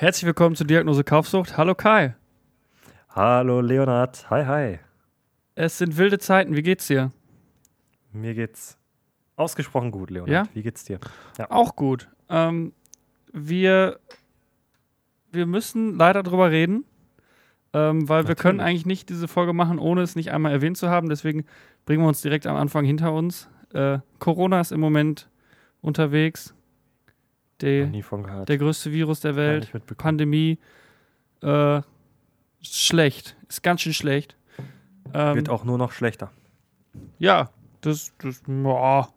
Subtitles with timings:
[0.00, 1.56] Herzlich willkommen zur Diagnose Kaufsucht.
[1.56, 2.14] Hallo Kai.
[3.08, 4.30] Hallo Leonard.
[4.30, 4.78] Hi, hi.
[5.56, 6.54] Es sind wilde Zeiten.
[6.54, 7.10] Wie geht's dir?
[8.12, 8.78] Mir geht's
[9.34, 10.30] ausgesprochen gut, Leonard.
[10.30, 10.44] Ja?
[10.54, 11.00] Wie geht's dir?
[11.36, 11.50] Ja.
[11.50, 12.08] Auch gut.
[12.28, 12.74] Ähm,
[13.32, 13.98] wir,
[15.32, 16.84] wir müssen leider drüber reden,
[17.72, 18.38] ähm, weil wir Natürlich.
[18.38, 21.08] können eigentlich nicht diese Folge machen, ohne es nicht einmal erwähnt zu haben.
[21.08, 21.44] Deswegen
[21.86, 23.48] bringen wir uns direkt am Anfang hinter uns.
[23.74, 25.28] Äh, Corona ist im Moment
[25.80, 26.54] unterwegs.
[27.58, 28.48] Gehört.
[28.48, 29.70] der größte Virus der Welt.
[29.96, 30.58] Pandemie.
[31.42, 31.82] Äh,
[32.62, 33.36] schlecht.
[33.48, 34.36] Ist ganz schön schlecht.
[35.14, 36.30] Ähm, Wird auch nur noch schlechter.
[37.18, 37.50] Ja,
[37.80, 39.12] das, das boah.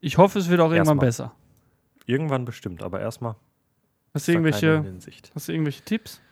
[0.00, 1.06] Ich hoffe, es wird auch irgendwann Erstmal.
[1.06, 1.34] besser.
[2.06, 3.34] Irgendwann bestimmt, aber erstmal
[4.16, 4.82] Hast du irgendwelche,
[5.34, 6.22] hast du irgendwelche Tipps?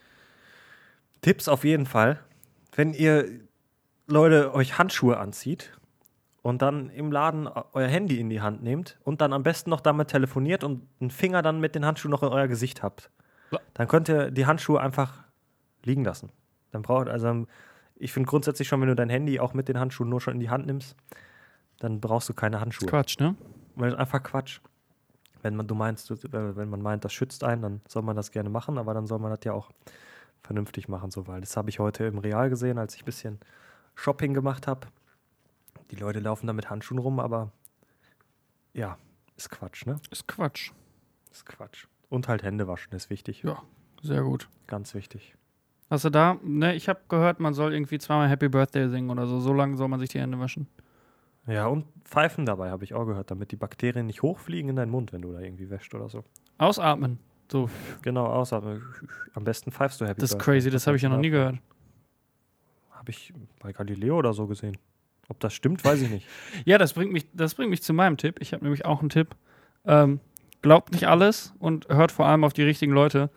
[1.20, 2.18] Tipps auf jeden Fall.
[2.74, 3.40] Wenn ihr
[4.06, 5.76] Leute euch Handschuhe anzieht
[6.44, 9.80] und dann im Laden euer Handy in die Hand nehmt und dann am besten noch
[9.80, 13.10] damit telefoniert und einen Finger dann mit den Handschuhen noch in euer Gesicht habt,
[13.72, 15.24] dann könnt ihr die Handschuhe einfach
[15.84, 16.30] liegen lassen.
[16.70, 17.46] Dann braucht also
[17.96, 20.40] ich finde grundsätzlich schon, wenn du dein Handy auch mit den Handschuhen nur schon in
[20.40, 20.96] die Hand nimmst,
[21.78, 22.88] dann brauchst du keine Handschuhe.
[22.88, 23.36] Quatsch, ne?
[23.74, 24.60] Weil das ist einfach Quatsch.
[25.40, 28.50] Wenn man, du meinst, wenn man meint, das schützt einen, dann soll man das gerne
[28.50, 29.70] machen, aber dann soll man das ja auch
[30.42, 33.40] vernünftig machen, so, weil das habe ich heute im Real gesehen, als ich ein bisschen
[33.94, 34.88] Shopping gemacht habe.
[35.90, 37.52] Die Leute laufen da mit Handschuhen rum, aber
[38.72, 38.98] ja,
[39.36, 40.00] ist Quatsch, ne?
[40.10, 40.72] Ist Quatsch.
[41.30, 41.86] Ist Quatsch.
[42.08, 43.42] Und halt Hände waschen ist wichtig.
[43.42, 43.62] Ja.
[44.02, 44.48] Sehr gut.
[44.66, 45.34] Ganz wichtig.
[45.90, 46.38] Hast du da?
[46.42, 49.40] Ne, ich habe gehört, man soll irgendwie zweimal Happy Birthday singen oder so.
[49.40, 50.66] So lange soll man sich die Hände waschen.
[51.46, 54.90] Ja, und Pfeifen dabei habe ich auch gehört, damit die Bakterien nicht hochfliegen in deinen
[54.90, 56.24] Mund, wenn du da irgendwie wäscht oder so.
[56.58, 57.18] Ausatmen.
[57.52, 57.68] So,
[58.02, 58.80] Genau, außer
[59.34, 60.54] am besten pfeifst du Happy das ist Birthday.
[60.54, 61.58] crazy, das habe ich ja noch nie gehört.
[62.92, 64.78] Habe ich bei Galileo oder so gesehen.
[65.28, 66.26] Ob das stimmt, weiß ich nicht.
[66.64, 68.36] Ja, das bringt mich, das bringt mich zu meinem Tipp.
[68.40, 69.34] Ich habe nämlich auch einen Tipp.
[69.86, 70.20] Ähm,
[70.62, 73.30] glaubt nicht alles und hört vor allem auf die richtigen Leute.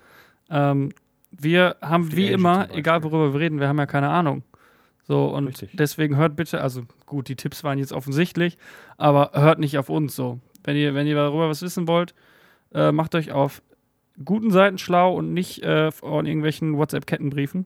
[0.49, 0.93] Ähm,
[1.31, 4.43] wir haben wie Asian immer, egal worüber wir reden, wir haben ja keine Ahnung.
[5.03, 5.71] So, und Richtig.
[5.73, 8.57] deswegen hört bitte, also gut, die Tipps waren jetzt offensichtlich,
[8.97, 10.39] aber hört nicht auf uns so.
[10.63, 12.13] Wenn ihr, wenn ihr darüber was wissen wollt,
[12.73, 13.61] äh, macht euch auf
[14.23, 17.65] guten Seiten schlau und nicht äh, von irgendwelchen WhatsApp-Kettenbriefen.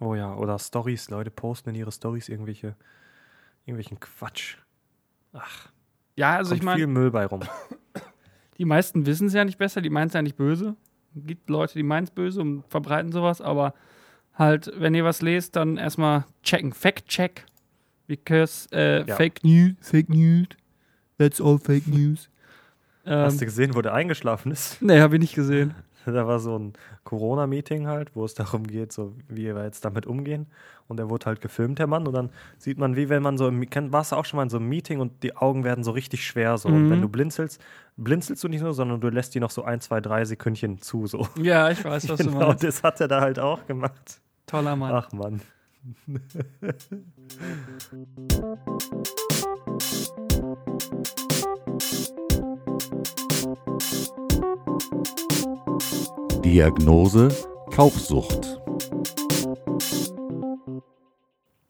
[0.00, 1.10] Oh ja, oder Stories.
[1.10, 2.76] Leute posten in ihre Stories irgendwelche,
[3.66, 4.56] irgendwelchen Quatsch.
[5.32, 5.68] Ach,
[6.16, 7.40] Ja, also ich meine, viel Müll bei rum.
[8.58, 10.76] die meisten wissen es ja nicht besser, die meinen es ja nicht böse.
[11.14, 13.74] Es gibt Leute, die meinen es böse und verbreiten sowas, aber
[14.34, 16.72] halt, wenn ihr was lest, dann erstmal checken.
[16.72, 17.44] Fact-check.
[18.06, 19.16] Because äh, Ja.
[19.16, 20.46] Fake News, Fake News,
[21.18, 22.30] that's all Fake News.
[23.04, 24.80] Ähm, Hast du gesehen, wo der eingeschlafen ist?
[24.80, 25.74] nee, habe ich nicht gesehen.
[26.16, 26.72] Da war so ein
[27.04, 30.46] Corona-Meeting halt, wo es darum geht, so wie wir jetzt damit umgehen.
[30.88, 32.06] Und er wurde halt gefilmt, der Mann.
[32.06, 34.44] Und dann sieht man, wie wenn man so, im, kennt, warst du auch schon mal
[34.44, 36.68] in so einem Meeting und die Augen werden so richtig schwer so.
[36.68, 36.90] Und Mhm.
[36.90, 37.60] wenn du blinzelst,
[37.96, 41.06] blinzelst du nicht nur, sondern du lässt die noch so ein, zwei, drei Sekündchen zu.
[41.06, 41.26] So.
[41.40, 42.62] Ja, ich weiß, was du genau, meinst.
[42.64, 44.20] das hat er da halt auch gemacht.
[44.46, 44.92] Toller Mann.
[44.94, 45.40] Ach Mann.
[56.46, 57.28] Diagnose
[57.74, 58.60] Kaufsucht.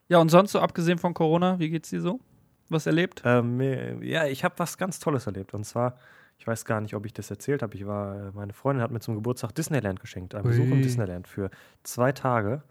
[0.09, 2.21] Ja, und sonst so abgesehen von Corona, wie geht's dir so?
[2.69, 3.23] Was erlebt?
[3.25, 5.55] Ähm, ja, ich habe was ganz Tolles erlebt.
[5.55, 5.97] Und zwar,
[6.37, 7.75] ich weiß gar nicht, ob ich das erzählt habe.
[7.75, 10.35] Ich war, äh, meine Freundin hat mir zum Geburtstag Disneyland geschenkt.
[10.35, 11.49] Einen Besuch im Disneyland für
[11.83, 12.63] zwei Tage.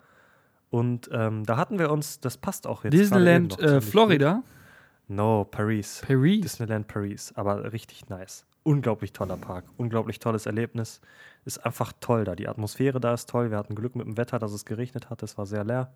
[0.69, 2.93] Und ähm, da hatten wir uns, das passt auch jetzt.
[2.93, 4.43] Disneyland noch äh, Florida, Gut.
[5.07, 6.03] No, Paris.
[6.05, 6.41] Paris.
[6.41, 7.33] Disneyland Paris.
[7.35, 8.45] Aber richtig nice.
[8.65, 9.65] Unglaublich toller Park.
[9.77, 10.99] Unglaublich tolles Erlebnis.
[11.45, 12.35] Ist einfach toll da.
[12.35, 13.51] Die Atmosphäre da ist toll.
[13.51, 15.21] Wir hatten Glück mit dem Wetter, dass es geregnet hat.
[15.21, 15.93] Es war sehr leer.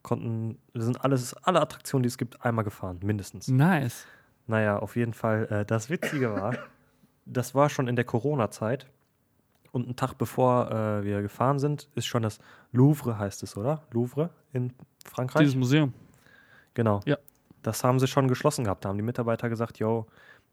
[0.00, 3.48] Konnten, wir sind alles, alle Attraktionen, die es gibt, einmal gefahren, mindestens.
[3.48, 4.06] Nice.
[4.46, 5.46] Naja, auf jeden Fall.
[5.50, 6.56] Äh, das Witzige war,
[7.26, 8.86] das war schon in der Corona-Zeit.
[9.72, 12.38] Und einen Tag bevor äh, wir gefahren sind, ist schon das
[12.72, 13.82] Louvre, heißt es, oder?
[13.90, 14.72] Louvre in
[15.04, 15.40] Frankreich?
[15.40, 15.92] Dieses Museum.
[16.72, 17.02] genau.
[17.04, 17.18] Ja.
[17.62, 18.84] Das haben sie schon geschlossen gehabt.
[18.84, 20.06] Da haben die Mitarbeiter gesagt, yo,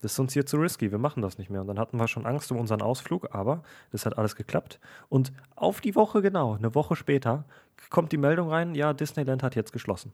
[0.04, 1.62] das ist uns hier zu risky, wir machen das nicht mehr.
[1.62, 4.80] Und dann hatten wir schon Angst um unseren Ausflug, aber das hat alles geklappt.
[5.10, 7.46] Und auf die Woche genau, eine Woche später,
[7.90, 10.12] kommt die Meldung rein, ja, Disneyland hat jetzt geschlossen.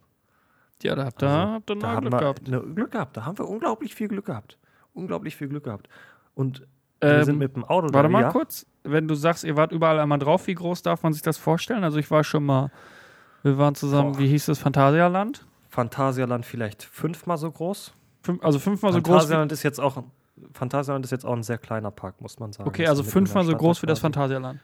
[0.84, 2.48] Ja, da habt ihr, Also, habt Da haben Glück wir gehabt.
[2.48, 3.18] Ne, Glück gehabt.
[3.18, 4.58] Da haben wir unglaublich viel Glück gehabt.
[4.94, 5.90] Unglaublich viel Glück gehabt.
[6.36, 6.66] Und
[7.02, 8.32] wir sind Ähm, mit dem Auto Warte mal ja?
[8.32, 8.66] kurz.
[8.84, 11.84] Wenn du sagst, ihr wart überall einmal drauf, wie groß darf man sich das vorstellen?
[11.84, 12.72] Also ich war schon mal,
[13.44, 14.20] wir waren zusammen, Boah.
[14.20, 15.46] wie hieß das, Phantasialand?
[15.70, 17.94] Phantasialand vielleicht fünfmal so groß.
[18.22, 19.14] Fünf, also fünfmal so groß.
[19.16, 20.04] Phantasialand ist jetzt auch
[20.54, 22.68] Phantasialand ist jetzt auch ein sehr kleiner Park, muss man sagen.
[22.70, 24.00] okay, also fünfmal so groß wie das.
[24.00, 24.60] Phantasialand.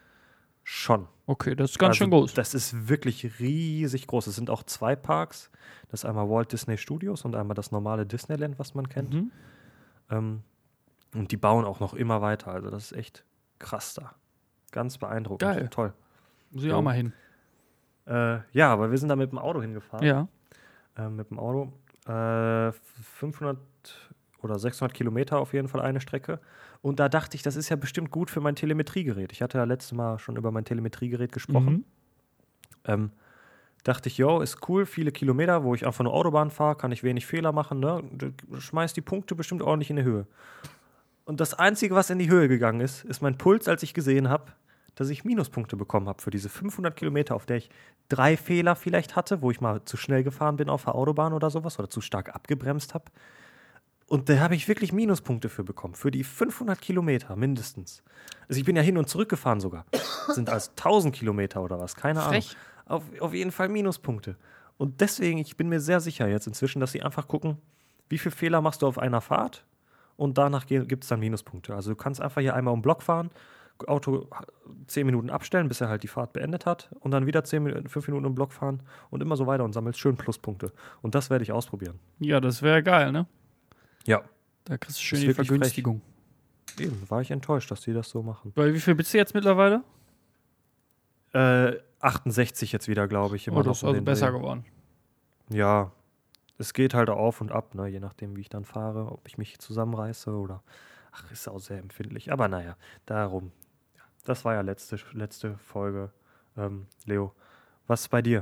[0.64, 1.08] Schon.
[1.28, 2.34] Okay, das ist ganz Also, schön groß.
[2.34, 4.28] Das ist wirklich riesig groß.
[4.28, 5.52] Es sind auch zwei Parks.
[5.90, 9.14] Das ist einmal Walt Disney Studios und einmal das normale Disneyland, was man kennt.
[9.14, 9.32] Mhm.
[10.10, 10.42] Ähm,
[11.14, 12.52] und die bauen auch noch immer weiter.
[12.52, 13.26] Also das ist echt
[13.60, 14.16] krass da.
[14.72, 15.42] ganz beeindruckend.
[15.42, 15.68] Geil.
[15.70, 15.94] Toll.
[16.52, 16.78] Muss ich Jo.
[16.78, 17.14] auch mal hin.
[18.08, 20.06] Äh, ja, aber wir sind da mit dem Auto hingefahren.
[20.06, 20.28] Ja.
[20.98, 21.74] Äh, mit dem Auto.
[22.08, 23.58] Äh, 500
[24.42, 26.40] oder 600 Kilometer auf jeden Fall eine Strecke.
[26.82, 29.32] Und da dachte ich, das ist ja bestimmt gut für mein Telemetriegerät.
[29.32, 31.74] Ich hatte ja letztes Mal schon über mein Telemetriegerät gesprochen.
[31.74, 31.86] Mhm.
[32.86, 33.12] Ähm,
[33.84, 37.04] dachte ich, yo, ist cool, viele Kilometer, wo ich einfach nur Autobahn fahre, kann ich
[37.04, 38.04] wenig Fehler machen, ne?
[38.12, 40.28] Du Schmeißt die Punkte bestimmt ordentlich in die Höhe.
[41.26, 44.30] Und das Einzige, was in die Höhe gegangen ist, ist mein Puls, als ich gesehen
[44.30, 44.52] habe,
[44.96, 47.70] dass ich Minuspunkte bekommen habe für diese 500 Kilometer, auf der ich
[48.10, 51.50] drei Fehler vielleicht hatte, wo ich mal zu schnell gefahren bin auf der Autobahn oder
[51.50, 53.06] sowas oder zu stark abgebremst habe.
[54.08, 58.04] Und da habe ich wirklich Minuspunkte für bekommen, für die 500 Kilometer mindestens.
[58.48, 59.86] Also ich bin ja hin und zurück gefahren sogar.
[60.30, 62.56] Sind als 1000 Kilometer oder was, keine Frech.
[62.88, 63.04] Ahnung.
[63.12, 64.38] Auf, auf jeden Fall Minuspunkte.
[64.78, 67.58] Und deswegen, ich bin mir sehr sicher jetzt inzwischen, dass sie einfach gucken,
[68.10, 69.66] wie viele Fehler machst du auf einer Fahrt
[70.18, 71.74] und danach gibt es dann Minuspunkte.
[71.74, 73.32] Also du kannst einfach hier einmal um den Block fahren,
[73.88, 74.28] Auto
[74.88, 77.90] 10 Minuten abstellen, bis er halt die Fahrt beendet hat und dann wieder 10 Minuten,
[77.90, 80.72] 5 Minuten den Block fahren und immer so weiter und sammelst schön Pluspunkte.
[81.02, 82.00] Und das werde ich ausprobieren.
[82.20, 83.28] Ja, das wäre geil, ne?
[84.06, 84.24] Ja.
[84.66, 85.58] Da kriegst du schön die wirklich frech.
[85.58, 86.02] Vergünstigung.
[86.80, 88.52] Eben, war ich enttäuscht, dass die das so machen.
[88.56, 89.84] Bei wie viel bist du jetzt mittlerweile?
[91.34, 93.48] Äh, 68 jetzt wieder, glaube ich.
[93.48, 94.38] immer Oh, das ist also besser Dreh.
[94.38, 94.66] geworden.
[95.50, 95.92] Ja,
[96.58, 97.88] es geht halt auf und ab, ne?
[97.88, 100.64] je nachdem, wie ich dann fahre, ob ich mich zusammenreiße oder.
[101.12, 102.32] Ach, ist auch sehr empfindlich.
[102.32, 102.76] Aber naja,
[103.06, 103.52] darum.
[104.26, 106.12] Ja, das war ja letzte, letzte Folge.
[106.58, 107.34] Ähm, Leo,
[107.88, 108.42] was ist bei dir?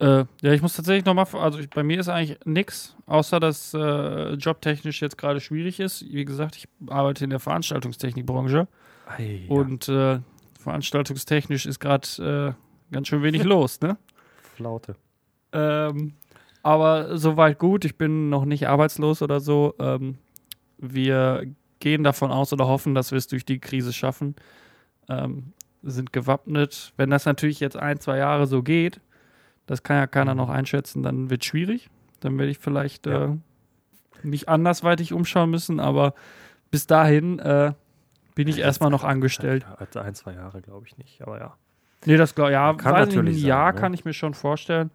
[0.00, 3.72] Äh, ja, ich muss tatsächlich nochmal, also ich, bei mir ist eigentlich nix, außer dass
[3.74, 6.04] äh, jobtechnisch jetzt gerade schwierig ist.
[6.12, 8.66] Wie gesagt, ich arbeite in der Veranstaltungstechnikbranche
[9.06, 10.20] Ei, und äh,
[10.60, 12.56] veranstaltungstechnisch ist gerade
[12.90, 13.96] äh, ganz schön wenig los, ne?
[14.56, 14.96] Flaute.
[15.52, 16.14] Ähm,
[16.62, 19.74] aber soweit gut, ich bin noch nicht arbeitslos oder so.
[19.78, 20.18] Ähm,
[20.78, 21.44] wir
[21.78, 24.34] gehen davon aus oder hoffen, dass wir es durch die Krise schaffen.
[25.08, 25.52] Ähm,
[25.82, 26.92] sind gewappnet.
[26.96, 29.00] Wenn das natürlich jetzt ein, zwei Jahre so geht,
[29.66, 30.38] das kann ja keiner Mhm.
[30.38, 31.90] noch einschätzen, dann wird es schwierig.
[32.20, 33.24] Dann werde ich vielleicht Ja.
[33.32, 33.36] äh,
[34.22, 36.14] mich andersweitig umschauen müssen, aber
[36.70, 37.72] bis dahin äh,
[38.34, 39.66] bin ich Ja, erstmal noch angestellt.
[39.76, 41.54] also ein, zwei Jahre glaube ich nicht, aber ja.
[42.06, 43.78] Nee, das glaub, ja, Kann natürlich nicht, sein, ja, ne?
[43.78, 44.90] kann ich mir schon vorstellen.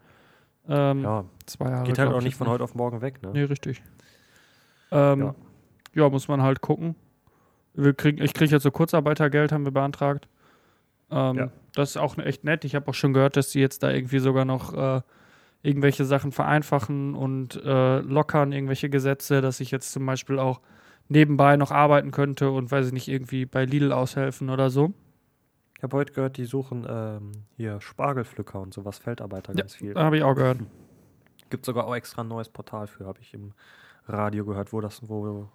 [0.67, 1.83] Ähm, Ja, Zwei Jahre.
[1.83, 3.31] geht halt auch ich nicht von heute auf morgen weg, ne?
[3.33, 3.81] Nee, richtig.
[4.91, 5.35] Ähm, ja.
[5.95, 6.09] Ja.
[6.09, 6.95] muss man halt gucken.
[7.93, 10.27] Kriegen, ich kriege jetzt so Kurzarbeitergeld, haben wir beantragt.
[11.11, 11.51] Ähm, Ja.
[11.75, 12.65] Das ist auch echt nett.
[12.65, 15.01] Ich habe auch schon gehört, dass die jetzt da irgendwie sogar noch äh,
[15.61, 20.61] irgendwelche Sachen vereinfachen und äh, lockern, irgendwelche Gesetze, dass ich jetzt zum Beispiel auch
[21.09, 24.93] nebenbei noch arbeiten könnte und weiß ich nicht, irgendwie bei Lidl aushelfen oder so.
[25.77, 29.95] Ich habe heute gehört, die suchen ähm, hier Spargelpflücker und sowas, Feldarbeiter ganz viel.
[29.95, 30.59] Habe ich auch gehört.
[31.49, 33.53] Gibt sogar auch extra ein neues Portal für, habe ich im
[34.07, 35.49] Radio gehört, wo das, wo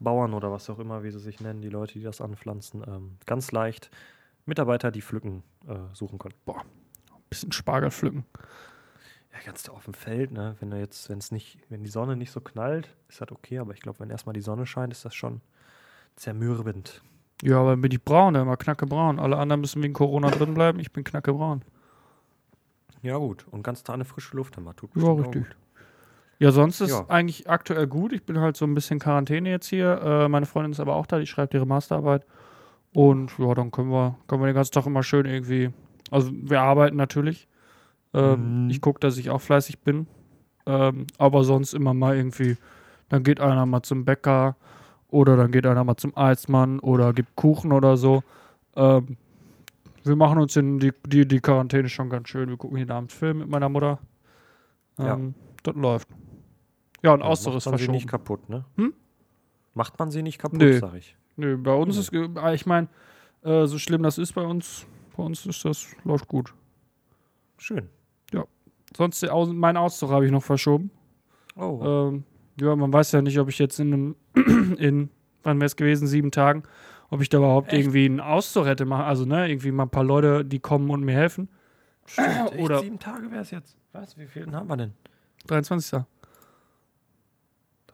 [0.00, 3.18] Bauern oder was auch immer, wie sie sich nennen, die Leute, die das anpflanzen, ähm,
[3.26, 3.90] ganz leicht
[4.46, 6.34] Mitarbeiter, die pflücken, äh, suchen können.
[7.28, 8.24] Bisschen Spargel pflücken.
[9.32, 10.56] Ja, ganz auf dem Feld, ne?
[10.58, 13.58] Wenn du jetzt, wenn es nicht, wenn die Sonne nicht so knallt, ist das okay,
[13.58, 15.40] aber ich glaube, wenn erstmal die Sonne scheint, ist das schon
[16.16, 17.02] zermürbend.
[17.42, 19.18] Ja, aber bin ich braun, immer knackebraun.
[19.18, 20.78] Alle anderen müssen wegen Corona drin bleiben.
[20.78, 21.62] Ich bin knackebraun.
[23.02, 23.46] Ja, gut.
[23.50, 24.76] Und ganz da eine frische Luft haben wir.
[24.76, 25.46] Tut Ja, richtig.
[25.46, 25.56] gut.
[26.40, 27.04] Ja, sonst ist Ja.
[27.08, 28.12] eigentlich aktuell gut.
[28.12, 30.00] Ich bin halt so ein bisschen Quarantäne jetzt hier.
[30.02, 32.24] Äh, meine Freundin ist aber auch da, die schreibt ihre Masterarbeit.
[32.94, 35.70] Und ja, dann können wir, können wir den ganzen Tag immer schön irgendwie.
[36.10, 37.46] Also wir arbeiten natürlich.
[38.14, 38.70] Ähm, Mhm.
[38.70, 40.06] Ich gucke, dass ich auch fleißig bin.
[40.66, 42.56] Ähm, aber sonst immer mal irgendwie,
[43.10, 44.56] dann geht einer mal zum Bäcker
[45.08, 48.22] oder dann geht einer mal zum Eismann oder gibt Kuchen oder so.
[48.76, 49.16] Ähm,
[50.04, 52.48] wir machen uns in die, die, die Quarantäne schon ganz schön.
[52.48, 53.98] Wir gucken jeden Abend Film mit meiner Mutter.
[54.98, 55.14] Ja.
[55.14, 56.08] Ähm, Das läuft.
[57.02, 57.94] Ja, und Ja, Austausch macht ist man sie verschoben.
[57.96, 58.64] nicht kaputt, ne?
[58.76, 58.94] Hm?
[59.74, 60.78] Macht man sie nicht kaputt, Nö.
[60.78, 61.16] sag ich.
[61.36, 62.00] Nö, bei uns Nö.
[62.24, 62.88] ist, äh, ich meine,
[63.42, 66.52] äh, so schlimm das ist bei uns, bei uns ist das, läuft gut.
[67.58, 67.88] Schön.
[68.96, 70.90] Sonst, der Aus mein Auszug habe ich noch verschoben.
[71.54, 72.24] Oh, Ähm,
[72.60, 74.16] ja, man weiß ja nicht, ob ich jetzt in einem,
[74.78, 75.10] in,
[75.44, 76.64] wann wäre es gewesen, sieben Tagen,
[77.08, 77.82] ob ich da überhaupt Echt?
[77.82, 81.04] irgendwie einen Auszug hätte machen, also ne, irgendwie mal ein paar Leute, die kommen und
[81.04, 81.48] mir helfen.
[82.04, 82.58] stimmt.
[82.58, 83.76] Oder- sieben Tage wäre es jetzt.
[83.92, 84.18] Was?
[84.18, 84.92] Wie viele haben wir denn?
[85.46, 86.00] 23.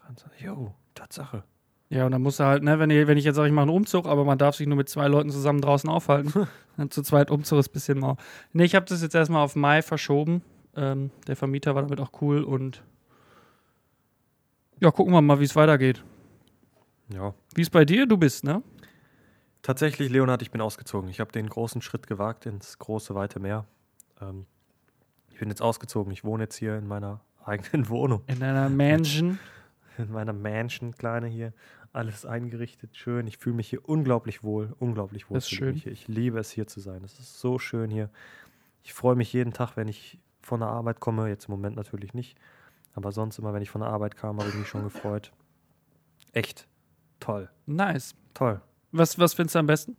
[0.07, 0.43] 23.
[0.43, 1.43] Jo, Tatsache.
[1.89, 3.65] Ja, und dann muss er halt, ne, wenn ich, wenn ich jetzt sage, ich mache
[3.65, 6.49] einen Umzug, aber man darf sich nur mit zwei Leuten zusammen draußen aufhalten.
[6.91, 8.17] zu zweit Umzug ist ein bisschen mau.
[8.53, 10.43] Ne, ich habe das jetzt erstmal auf Mai verschoben.
[10.75, 12.83] Ähm, der Vermieter war damit auch cool und
[14.81, 16.05] ja, gucken wir mal, wie es weitergeht.
[17.15, 17.35] Ja.
[17.55, 18.07] Wie es bei dir?
[18.07, 18.63] Du bist, ne?
[19.63, 21.09] Tatsächlich, Leonhard, ich bin ausgezogen.
[21.09, 23.65] Ich habe den großen Schritt gewagt ins große, weite Meer.
[24.21, 24.45] Ähm,
[25.31, 26.13] ich bin jetzt ausgezogen.
[26.13, 28.23] Ich wohne jetzt hier in meiner eigenen Wohnung.
[28.27, 29.39] In deiner Mansion.
[29.99, 31.53] In meiner Mansion, kleine hier,
[31.93, 33.27] alles eingerichtet, schön.
[33.27, 35.37] Ich fühle mich hier unglaublich wohl, unglaublich wohl.
[35.37, 35.75] Das ist schön.
[35.77, 35.87] ich.
[35.87, 37.03] Ich liebe es hier zu sein.
[37.05, 38.11] Es ist so schön hier.
[38.83, 41.29] Ich freue mich jeden Tag, wenn ich von der Arbeit komme.
[41.29, 42.39] Jetzt im Moment natürlich nicht,
[42.95, 45.33] aber sonst immer, wenn ich von der Arbeit kam, habe ich mich schon gefreut.
[46.33, 46.69] Echt
[47.19, 48.15] toll, Nice.
[48.35, 48.61] toll.
[48.93, 49.97] Was, was findest du am besten?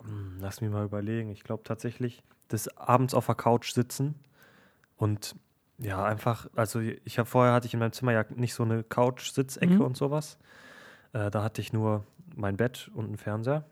[0.00, 1.30] Hm, Lass mich mal überlegen.
[1.30, 4.14] Ich glaube tatsächlich, das abends auf der Couch sitzen
[4.96, 5.34] und
[5.78, 8.82] ja, einfach, also ich habe vorher hatte ich in meinem Zimmer ja nicht so eine
[8.84, 9.80] Couch-Sitzecke Mhm.
[9.80, 10.38] und sowas.
[11.12, 12.04] Äh, da hatte ich nur
[12.36, 13.64] mein Bett und einen Fernseher.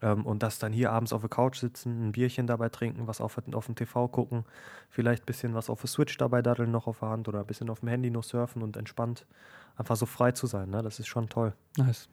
[0.00, 3.20] Ähm, und das dann hier abends auf der Couch sitzen, ein Bierchen dabei trinken, was
[3.20, 4.44] auf, auf dem TV gucken,
[4.90, 7.46] vielleicht ein bisschen was auf der Switch dabei daddeln noch auf der Hand oder ein
[7.46, 9.26] bisschen auf dem Handy nur surfen und entspannt
[9.76, 10.82] einfach so frei zu sein, ne?
[10.82, 11.52] Das ist schon toll.
[11.76, 12.08] Nice.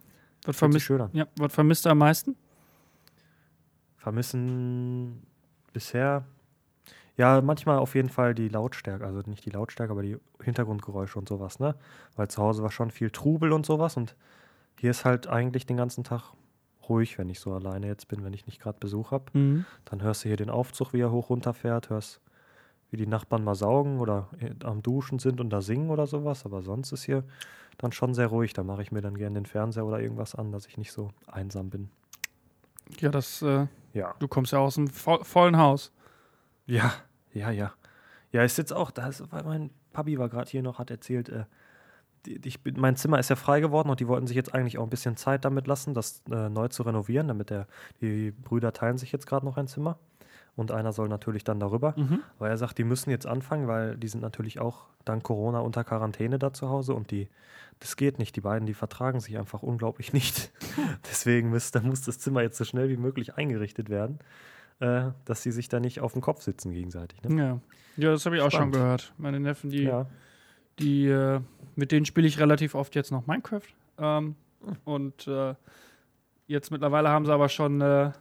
[0.46, 1.10] Was vermisst, schön an.
[1.14, 2.36] ja, was vermisst du am meisten?
[3.98, 5.24] Vermissen
[5.74, 6.24] bisher,
[7.20, 11.28] ja, manchmal auf jeden Fall die Lautstärke, also nicht die Lautstärke, aber die Hintergrundgeräusche und
[11.28, 11.76] sowas, ne?
[12.16, 14.16] Weil zu Hause war schon viel Trubel und sowas und
[14.80, 16.32] hier ist halt eigentlich den ganzen Tag
[16.88, 19.26] ruhig, wenn ich so alleine jetzt bin, wenn ich nicht gerade Besuch habe.
[19.38, 19.66] Mhm.
[19.84, 22.22] Dann hörst du hier den Aufzug, wie er hoch runter fährt, hörst,
[22.90, 26.46] wie die Nachbarn mal saugen oder äh, am Duschen sind und da singen oder sowas,
[26.46, 27.26] aber sonst ist hier
[27.78, 28.54] dann schon sehr ruhig.
[28.54, 31.10] Da mache ich mir dann gerne den Fernseher oder irgendwas an, dass ich nicht so
[31.28, 31.90] einsam bin.
[33.02, 34.16] Ja, das, äh, Ja.
[34.20, 35.92] du kommst ja aus einem vo vollen Haus.
[36.66, 36.94] Ja,
[37.34, 37.74] ja, ja.
[38.32, 41.30] Ja, ich sitze auch, da ist, weil mein Papi war gerade hier noch, hat erzählt,
[41.30, 41.46] äh,
[42.28, 44.90] ich mein Zimmer ist ja frei geworden und die wollten sich jetzt eigentlich auch ein
[44.90, 47.66] bisschen Zeit damit lassen, das äh, neu zu renovieren, damit der,
[48.02, 49.98] die Brüder teilen sich jetzt gerade noch ein Zimmer
[50.60, 51.94] und einer soll natürlich dann darüber.
[51.96, 52.20] Mhm.
[52.38, 55.84] Aber er sagt, die müssen jetzt anfangen, weil die sind natürlich auch dank Corona unter
[55.84, 57.30] Quarantäne da zu Hause und die,
[57.80, 58.36] das geht nicht.
[58.36, 60.52] Die beiden, die vertragen sich einfach unglaublich nicht.
[61.10, 64.20] Deswegen muss, da muss das Zimmer jetzt so schnell wie möglich eingerichtet werden,
[64.80, 67.22] äh, dass sie sich da nicht auf den Kopf sitzen gegenseitig.
[67.24, 67.42] Ne?
[67.42, 67.60] Ja.
[67.98, 68.76] Ja, das habe ich auch schon Spannend.
[68.76, 69.14] gehört.
[69.18, 70.06] Meine Neffen, die, Ja.
[70.80, 71.42] die äh,
[71.76, 73.62] mit denen spiele ich relativ oft jetzt noch Minecraft.
[73.98, 74.36] Ähm,
[74.86, 75.56] und äh,
[76.48, 78.12] jetzt mittlerweile haben sie aber schon äh,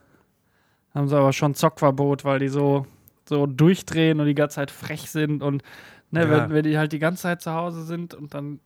[0.93, 2.85] haben sie aber schon Zockverbot, weil die so,
[3.27, 5.63] so durchdrehen und die ganze Zeit frech sind und
[6.11, 6.29] ne, Ja.
[6.29, 8.59] wenn, wenn die halt die ganze Zeit zu Hause sind und dann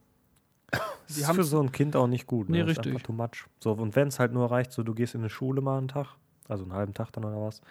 [1.07, 2.49] Das ist für so ein Kind auch nicht gut.
[2.49, 2.57] Ne?
[2.57, 3.03] Nee, richtig.
[3.03, 3.45] too much.
[3.59, 5.89] So, und wenn es halt nur reicht, so du gehst in eine Schule mal einen
[5.89, 6.15] Tag,
[6.49, 7.61] also einen halben Tag dann oder was,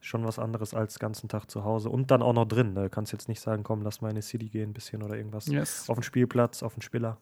[0.00, 2.74] schon was anderes als ganzen Tag zu Hause und dann auch noch drin.
[2.74, 2.84] Ne?
[2.84, 5.16] Du kannst jetzt nicht sagen, komm, lass mal in die City gehen, ein bisschen oder
[5.16, 5.46] irgendwas.
[5.46, 5.88] yes.
[5.88, 7.18] Auf den Spielplatz, auf den Spieler.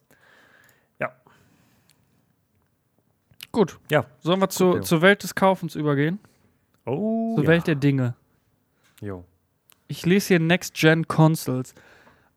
[3.52, 3.78] gut.
[3.90, 4.06] Ja.
[4.20, 4.82] Sollen wir zu, Leo.
[4.82, 6.18] zur Welt des Kaufens übergehen?
[6.86, 7.50] Oh, Zur ja.
[7.50, 8.14] Welt der Dinge.
[9.00, 9.24] Jo.
[9.88, 11.74] Ich lese hier Next-Gen Consoles.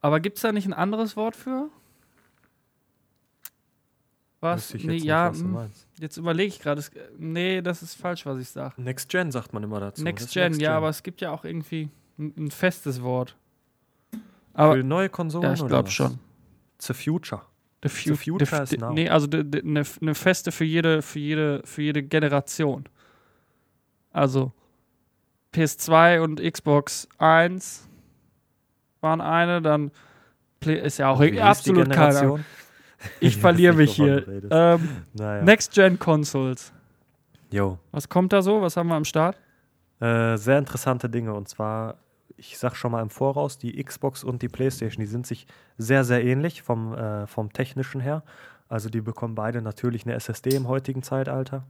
[0.02, 1.70] Aber gibt es da nicht ein anderes Wort für?
[4.44, 4.74] Was?
[4.74, 6.80] Nee, jetzt nicht, ja, was hm, jetzt überlege ich gerade.
[6.80, 8.74] Es- Nee, das ist falsch, was ich sage.
[8.82, 10.04] Next Gen sagt man immer dazu.
[10.04, 13.38] Next Das ist Gen, ja, aber es gibt ja auch irgendwie ein, ein festes Wort.
[14.54, 16.20] Aber Für neue Konsolen ja, ich glaube schon.
[16.80, 17.42] The Future.
[17.84, 18.92] The, The future is now.
[18.92, 22.84] Nee, also eine ne feste für jede, für jede, für jede Generation.
[24.12, 24.52] Also
[25.54, 27.88] PS2 und Xbox 1
[29.00, 29.92] waren eine, dann
[30.66, 32.44] ist ja auch absolut keine?
[33.20, 34.28] Ich verliere mich hier.
[34.52, 35.44] Ähm, Naja.
[35.44, 36.74] Next-Gen-Consoles.
[37.52, 37.78] Jo.
[37.92, 38.62] Was kommt da so?
[38.62, 39.38] Was haben wir am Start?
[40.00, 41.34] Äh, sehr interessante Dinge.
[41.34, 41.98] Und zwar,
[42.36, 45.46] ich sag schon mal im Voraus, die Xbox und die PlayStation, die sind sich
[45.78, 48.24] sehr, sehr ähnlich vom, äh, vom technischen her.
[48.70, 51.66] Also die bekommen beide natürlich eine SSD im heutigen Zeitalter.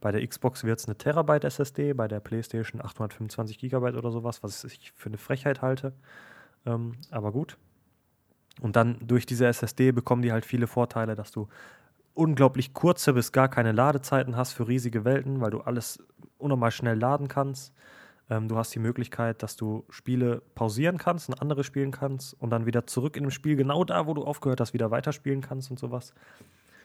[0.00, 4.42] Bei der Xbox wird es eine Terabyte SSD, bei der PlayStation 825 Gigabyte oder sowas,
[4.42, 5.94] was ich für eine Frechheit halte.
[6.66, 7.56] Ähm, aber gut.
[8.60, 11.48] Und dann durch diese SSD bekommen die halt viele Vorteile, dass du
[12.14, 15.98] unglaublich kurze bis gar keine Ladezeiten hast für riesige Welten, weil du alles
[16.38, 17.72] unnormal schnell laden kannst.
[18.30, 22.50] Ähm, du hast die Möglichkeit, dass du Spiele pausieren kannst, ein anderes spielen kannst und
[22.50, 25.70] dann wieder zurück in dem Spiel, genau da, wo du aufgehört hast, wieder weiterspielen kannst
[25.70, 26.14] und sowas.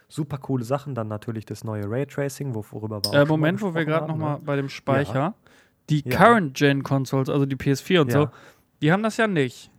[0.07, 0.95] Super coole Sachen.
[0.95, 4.41] Dann natürlich das neue Raytracing, wo- worüber wir Äh, Moment, wo wir gerade nochmal ne?
[4.43, 5.35] bei dem Speicher.
[5.89, 6.17] Die Ja.
[6.17, 8.21] Current-Gen-Consoles, also die PS4 und Ja.
[8.23, 8.29] so,
[8.81, 9.71] die haben das ja nicht.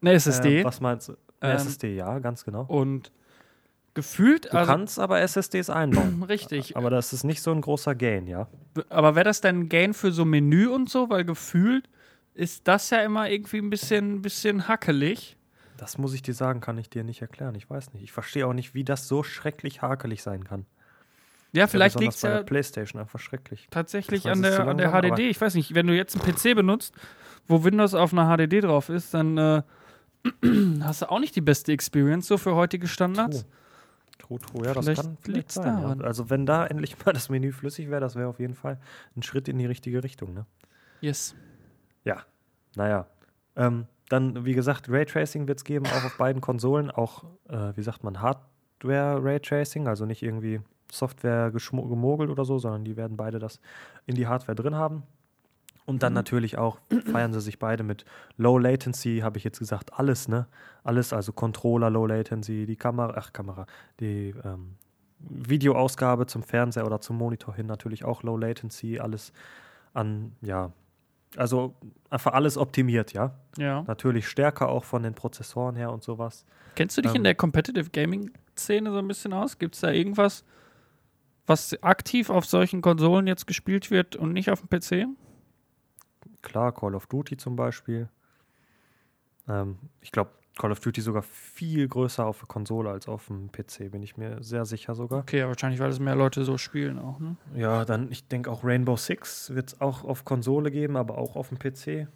[0.00, 0.60] Eine SSD.
[0.60, 1.16] Äh, was meinst du?
[1.40, 2.64] Ähm, SSD, ja, ganz genau.
[2.64, 3.12] und
[3.94, 6.22] gefühlt, Du also kannst aber SSDs einbauen.
[6.28, 6.76] richtig.
[6.76, 8.46] aber das ist nicht so ein großer Gain, ja.
[8.88, 11.10] Aber wäre das denn ein Gain für so Menü und so?
[11.10, 11.88] Weil gefühlt
[12.34, 15.36] ist das ja immer irgendwie ein bisschen, bisschen hackelig.
[15.76, 17.54] Das muss ich dir sagen, kann ich dir nicht erklären.
[17.54, 18.02] Ich weiß nicht.
[18.02, 20.66] Ich verstehe auch nicht, wie das so schrecklich hakelig sein kann.
[21.52, 23.66] Ja, vielleicht besonders liegt es ja der PlayStation einfach schrecklich.
[23.70, 25.30] tatsächlich Ich weiß an der, an der HDD.
[25.30, 26.94] Ich weiß nicht, wenn du jetzt einen PC benutzt,
[27.48, 29.62] wo Windows auf einer HDD drauf ist, dann äh,
[30.82, 33.46] hast du auch nicht die beste Experience so für heutige Standards.
[34.18, 34.66] True, true.
[34.66, 35.66] Ja, das Vielleicht kann liegt's sein.
[35.66, 35.80] Ja.
[35.80, 36.02] daran.
[36.02, 38.78] Also wenn da endlich mal das Menü flüssig wäre, das wäre auf jeden Fall
[39.16, 40.34] ein Schritt in die richtige Richtung.
[40.34, 40.46] Ne?
[41.00, 41.34] Yes.
[42.04, 42.24] Ja,
[42.76, 43.06] naja.
[43.56, 46.90] Ähm, dann, wie gesagt, Raytracing wird es geben, auch auf beiden Konsolen.
[46.90, 50.60] Auch, äh, wie sagt man, Hardware-Raytracing, also nicht irgendwie
[50.92, 53.60] Software gemogelt oder so, sondern die werden beide das
[54.06, 55.04] in die Hardware drin haben.
[55.90, 56.18] Und dann Mhm.
[56.18, 56.78] natürlich auch
[57.10, 58.04] feiern sie sich beide mit
[58.36, 60.46] Low Latency, habe ich jetzt gesagt, alles, ne?
[60.84, 63.66] Alles, also Controller, Low Latency, die Kamera, ach Kamera,
[64.00, 64.76] die ähm,
[65.18, 69.32] Videoausgabe zum Fernseher oder zum Monitor hin natürlich auch Low Latency, alles
[69.92, 70.72] an, ja,
[71.36, 71.74] also
[72.08, 73.34] einfach alles optimiert, ja.
[73.58, 73.82] Ja.
[73.86, 76.44] Natürlich stärker auch von den Prozessoren her und sowas.
[76.74, 79.58] Kennst du dich in Ähm, der Competitive Gaming Szene so ein bisschen aus?
[79.58, 80.44] Gibt es da irgendwas,
[81.46, 85.06] was aktiv auf solchen Konsolen jetzt gespielt wird und nicht auf dem PC?
[86.42, 88.08] Klar, Call of Duty zum Beispiel.
[89.48, 93.50] Ähm, ich glaube, Call of Duty sogar viel größer auf der Konsole als auf dem
[93.50, 95.20] PC, bin ich mir sehr sicher sogar.
[95.20, 97.36] Okay, ja, wahrscheinlich, weil es mehr Leute so spielen auch, ne?
[97.54, 101.36] Ja, dann, ich denke auch Rainbow Six wird es auch auf Konsole geben, aber auch
[101.36, 102.08] auf dem PC.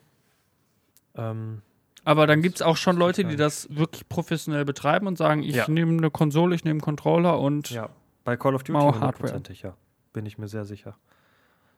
[1.14, 1.62] Ähm,
[2.04, 5.54] Aber dann gibt es auch schon Leute, die das wirklich professionell betreiben und sagen, ich
[5.54, 5.68] Ja.
[5.68, 7.88] nehme eine Konsole, ich nehme einen Controller und ja,
[8.24, 9.74] bei Call of Duty hundertprozentig, ja.
[10.12, 10.98] Bin ich mir sehr sicher.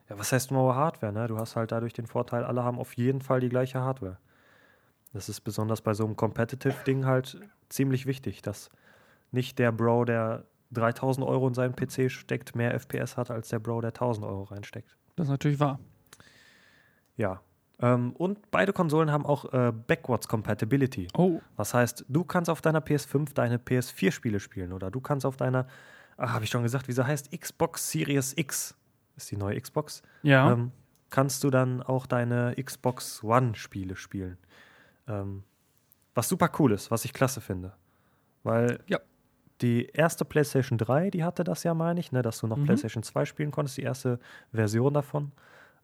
[0.08, 1.26] Ja, was heißt Mauer Hardware, ne?
[1.26, 4.18] Du hast halt dadurch den Vorteil, alle haben auf jeden Fall die gleiche Hardware.
[5.12, 8.70] Das ist besonders bei so einem Competitive-Ding halt ziemlich wichtig, dass
[9.32, 13.58] nicht der Bro, der 3000 Euro in seinen PC steckt, mehr FPS hat, als der
[13.58, 14.96] Bro, der 1000 Euro reinsteckt.
[15.16, 15.78] das ist natürlich wahr.
[17.16, 17.40] Ja.
[17.80, 21.08] Ähm, und beide Konsolen haben auch äh, Backwards Compatibility.
[21.16, 25.36] Oh, Was heißt, du kannst auf deiner PS5 deine PS4-Spiele spielen oder du kannst auf
[25.36, 25.66] deiner,
[26.16, 28.75] ah, habe ich schon gesagt, wie sie heißt, Xbox Series X,
[29.16, 30.52] ist die neue Xbox, ja.
[30.52, 30.72] ähm,
[31.10, 34.38] kannst du dann auch deine Xbox One-Spiele spielen.
[35.08, 35.44] Ähm,
[36.14, 37.72] was super cool ist, was ich klasse finde.
[38.42, 38.98] Weil Ja.
[39.62, 42.64] die erste PlayStation 3, die hatte das ja, meine ich, ne, dass du noch Mhm.
[42.64, 44.18] PlayStation 2 spielen konntest, die erste
[44.52, 45.32] Version davon.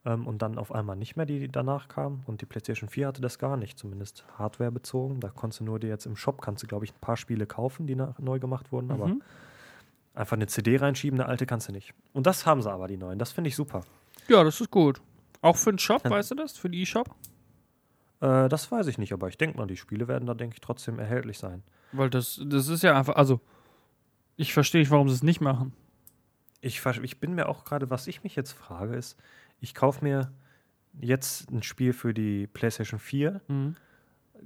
[0.05, 2.23] Ähm, und dann auf einmal nicht mehr, die danach kam.
[2.27, 5.21] Und die PlayStation 4 hatte das gar nicht, zumindest Hardware bezogen.
[5.21, 7.47] Da konntest du nur dir jetzt im Shop, kannst du, glaube ich, ein paar Spiele
[7.47, 9.23] kaufen, die nach, neu gemacht wurden, aber Mhm.
[10.14, 11.95] Einfach eine CD reinschieben, eine alte kannst du nicht.
[12.12, 13.19] Und das haben sie aber, die neuen.
[13.19, 13.83] Das finde ich super.
[14.28, 15.00] Ja, das ist gut.
[15.40, 16.11] Auch für den Shop, Ja.
[16.11, 16.57] weißt du das?
[16.57, 17.14] Für den E-Shop?
[18.20, 20.61] Äh, das weiß ich nicht, aber ich denke mal, die Spiele werden da, denke ich,
[20.61, 21.62] trotzdem erhältlich sein.
[21.92, 23.40] Weil das, das ist ja einfach, also,
[24.37, 25.72] ich verstehe nicht, warum sie es nicht machen.
[26.61, 29.18] Ich, ich bin mir auch gerade, was ich mich jetzt frage, ist,
[29.61, 30.31] ich kaufe mir
[31.01, 33.77] jetzt ein Spiel für die PlayStation 4, Mhm.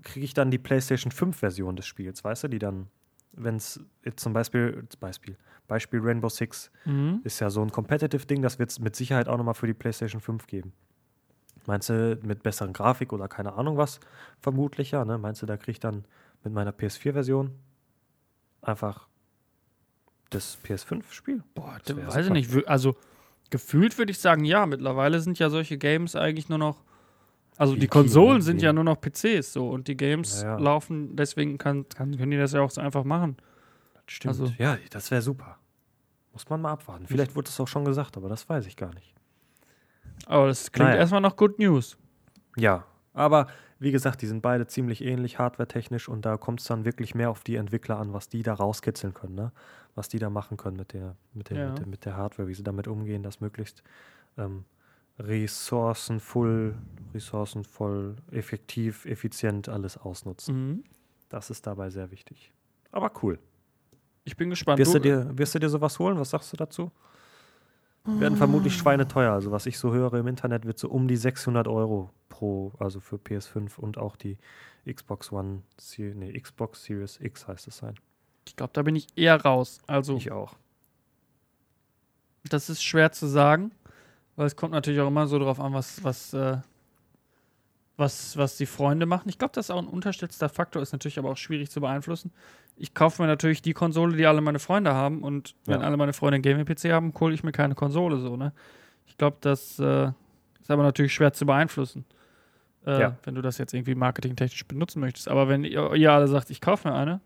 [0.03, 2.89] kriege ich dann die PlayStation 5-Version des Spiels, weißt du, die dann,
[3.37, 5.37] wenn es jetzt zum Beispiel, Beispiel,
[5.69, 7.21] Beispiel Rainbow Six Mhm.
[7.25, 10.21] ist ja so ein Competitive-Ding, das wird es mit Sicherheit auch nochmal für die PlayStation
[10.21, 10.73] 5 geben.
[11.67, 13.99] Meinst du, mit besseren Grafik oder keine Ahnung was?
[14.41, 15.19] Vermutlich ja, ne?
[15.19, 16.05] Meinst du, da kriege ich dann
[16.45, 17.51] mit meiner PS4-Version
[18.63, 19.09] einfach
[20.31, 21.43] das PS5-Spiel?
[21.55, 22.69] Boah, Das weiß ich nicht.
[22.69, 22.97] Also,
[23.51, 26.83] gefühlt würde ich sagen, ja, mittlerweile sind ja solche Games eigentlich nur noch.
[27.59, 30.59] Also, die Konsolen sind ja nur noch PCs so und die Games Ja, ja.
[30.59, 33.37] laufen, deswegen kann, kann, können die das ja auch so einfach machen.
[33.95, 34.39] Das stimmt.
[34.41, 35.59] Also- ja, das wäre super.
[36.33, 37.07] Muss man mal abwarten.
[37.07, 39.15] Vielleicht wurde es auch schon gesagt, aber das weiß ich gar nicht.
[40.27, 41.01] Aber das klingt Naja.
[41.01, 41.97] erstmal noch Good News.
[42.57, 43.47] Ja, aber
[43.79, 47.31] wie gesagt, die sind beide ziemlich ähnlich hardwaretechnisch und da kommt es dann wirklich mehr
[47.31, 49.53] auf die Entwickler an, was die da rauskitzeln können, ne?
[49.95, 51.69] was die da machen können mit der, mit der, Ja.
[51.71, 53.83] mit der, mit der Hardware, wie sie damit umgehen, das möglichst
[54.39, 54.65] ähm,
[55.19, 56.75] ressourcenvoll,
[57.15, 60.69] ressourcenvoll, effektiv, effizient alles ausnutzen.
[60.69, 60.85] Mhm.
[61.29, 62.53] Das ist dabei sehr wichtig.
[62.93, 63.39] Aber cool.
[64.25, 64.79] Ich bin gespannt.
[64.79, 66.19] Wirst du, dir, wirst du dir sowas holen?
[66.19, 66.91] Was sagst du dazu?
[68.05, 69.33] Werden vermutlich schweineteuer.
[69.33, 73.01] Also was ich so höre im Internet, wird so um die 600 Euro pro, also
[73.01, 74.39] für PS5 und auch die
[74.89, 75.63] Xbox One,
[75.99, 77.95] nee, Xbox Series X heißt es sein.
[78.47, 79.81] ich glaube, da bin ich eher raus.
[79.89, 80.55] Also, Ich auch.
[82.45, 83.73] das ist schwer zu sagen,
[84.37, 86.59] weil es kommt natürlich auch immer so drauf an, was, was, äh,
[87.97, 89.29] was, was die Freunde machen.
[89.29, 92.31] Ich glaube, das ist auch ein unterstützter Faktor, ist natürlich aber auch schwierig zu beeinflussen.
[92.77, 95.87] Ich kaufe mir natürlich die Konsole, die alle meine Freunde haben und wenn Ja.
[95.87, 98.53] alle meine Freunde einen Gaming-PC haben, hole ich mir keine Konsole so, ne?
[99.07, 100.09] Ich glaube, das äh,
[100.61, 102.05] ist aber natürlich schwer zu beeinflussen.
[102.87, 103.17] Äh, Ja.
[103.25, 105.29] Wenn du das jetzt irgendwie marketingtechnisch benutzen möchtest.
[105.29, 107.21] Aber wenn ihr, ihr alle sagt, ich kaufe mir eine,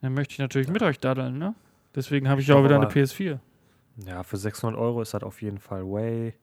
[0.00, 1.54] dann möchte ich natürlich mit euch daddeln, ne?
[1.94, 3.38] Deswegen habe ich ja auch wieder eine aber- PS4.
[4.04, 6.34] Ja, für 600 Euro ist das auf jeden Fall way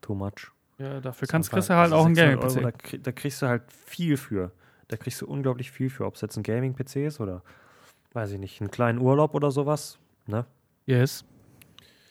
[0.00, 0.50] too much.
[0.78, 2.92] Ja, dafür kannst, kriegst du halt also auch einen 600 Euro, Gaming-PC.
[2.92, 4.52] Da, da kriegst du halt viel für.
[4.88, 6.04] Da kriegst du unglaublich viel für.
[6.04, 7.42] Ob es jetzt ein Gaming-PC ist oder,
[8.12, 9.98] weiß ich nicht, einen kleinen Urlaub oder sowas.
[10.26, 10.44] Ne?
[10.86, 11.24] Yes.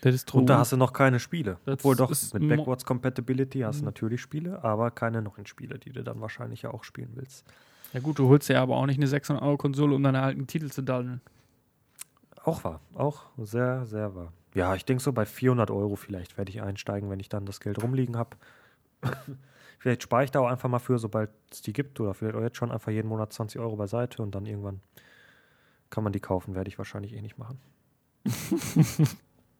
[0.01, 0.41] Das ist true.
[0.41, 1.57] Und da hast du noch keine Spiele.
[1.65, 3.85] Das Obwohl doch, mit Backwards Compatibility hast du Mhm.
[3.87, 7.45] natürlich Spiele, aber keine neuen Spiele, die du dann wahrscheinlich ja auch spielen willst.
[7.93, 10.81] ja gut, du holst ja aber auch nicht eine 600-Euro-Konsole, um deine alten Titel zu
[10.83, 11.21] daddeln.
[12.43, 12.81] Auch wahr.
[12.93, 14.31] Auch sehr, sehr wahr.
[14.55, 17.59] Ja, ich denke so bei 400 Euro vielleicht werde ich einsteigen, wenn ich dann das
[17.59, 18.37] Geld rumliegen habe.
[19.79, 21.99] vielleicht spare ich da auch einfach mal für, sobald es die gibt.
[21.99, 24.79] Oder vielleicht auch jetzt schon einfach jeden Monat 20 Euro beiseite und dann irgendwann
[25.89, 26.55] kann man die kaufen.
[26.55, 27.59] Werde ich wahrscheinlich eh nicht machen.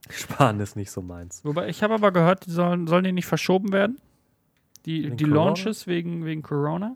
[0.10, 1.44] Sparen ist nicht so meins.
[1.44, 4.00] Wobei, ich habe aber gehört, die sollen, sollen die nicht verschoben werden?
[4.86, 5.46] Die, Wegen die Corona?
[5.46, 6.96] Launches wegen, wegen Corona?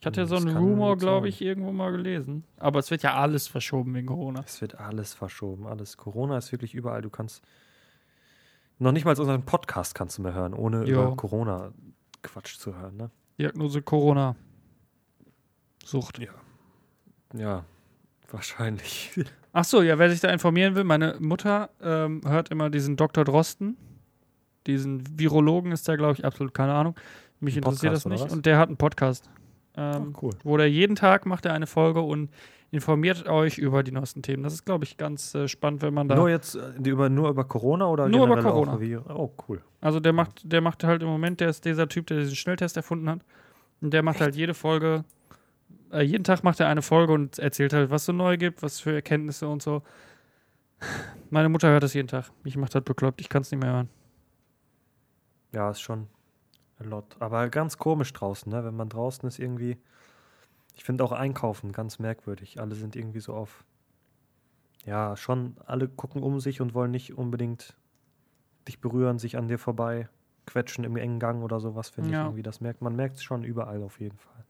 [0.00, 2.44] Ich hatte ja so Das einen Rumor, glaube ich, irgendwo mal gelesen.
[2.58, 4.40] Aber es wird ja alles verschoben wegen Corona.
[4.46, 5.96] Es wird alles verschoben, alles.
[5.96, 7.02] Corona ist wirklich überall.
[7.02, 7.42] Du kannst
[8.78, 11.02] noch nicht mal unseren Podcast kannst du mehr hören, ohne Jo.
[11.02, 11.72] über Corona
[12.22, 13.10] Quatsch zu hören, ne?
[13.38, 14.36] Diagnose Corona.
[15.84, 16.20] Sucht.
[17.34, 17.64] Ja,
[18.30, 19.18] wahrscheinlich.
[19.52, 23.24] Ach so, ja, wer sich da informieren will, meine Mutter ähm, hört immer diesen Dr.
[23.24, 23.76] Drosten.
[24.66, 26.94] Diesen Virologen ist der, glaube ich, absolut keine Ahnung.
[27.40, 28.32] Mich interessiert Podcast, das nicht.
[28.32, 29.28] Und der hat einen Podcast.
[29.78, 30.32] Ähm, cool.
[30.42, 32.30] wo der jeden Tag macht er eine Folge und
[32.70, 34.42] informiert euch über die neuesten Themen.
[34.42, 36.16] Das ist, glaube ich, ganz äh, spannend, wenn man da.
[36.16, 38.80] Nur jetzt äh, über, nur über Corona oder Nur über Corona.
[38.80, 39.62] Wie, oh, cool.
[39.80, 42.76] Also der macht, der macht halt im Moment, der ist dieser Typ, der diesen Schnelltest
[42.76, 43.20] erfunden hat.
[43.80, 45.04] Und der macht halt jede Folge,
[45.92, 48.80] äh, jeden Tag macht er eine Folge und erzählt halt, was so neu gibt, was
[48.80, 49.82] für Erkenntnisse und so.
[51.30, 52.30] Meine Mutter hört das jeden Tag.
[52.42, 53.88] Mich macht das bekloppt, ich kann es nicht mehr hören.
[55.52, 56.08] Ja, ist schon
[56.80, 57.16] a lot.
[57.20, 58.64] Aber ganz komisch draußen, ne?
[58.64, 59.76] Wenn man draußen ist irgendwie.
[60.74, 62.60] Ich finde auch Einkaufen ganz merkwürdig.
[62.60, 63.64] Alle sind irgendwie so auf.
[64.84, 67.76] Ja, schon, alle gucken um sich und wollen nicht unbedingt
[68.68, 70.08] dich berühren, sich an dir vorbei
[70.46, 72.20] quetschen im engen Gang oder sowas, finde Ja.
[72.20, 72.42] ich irgendwie.
[72.42, 74.44] Das merkt man merkt es schon überall auf jeden Fall.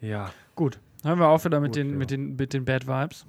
[0.00, 1.96] Ja, Gut, hören wir auf wieder mit, Gut, den, ja.
[1.96, 3.26] mit, den, mit den Bad Vibes.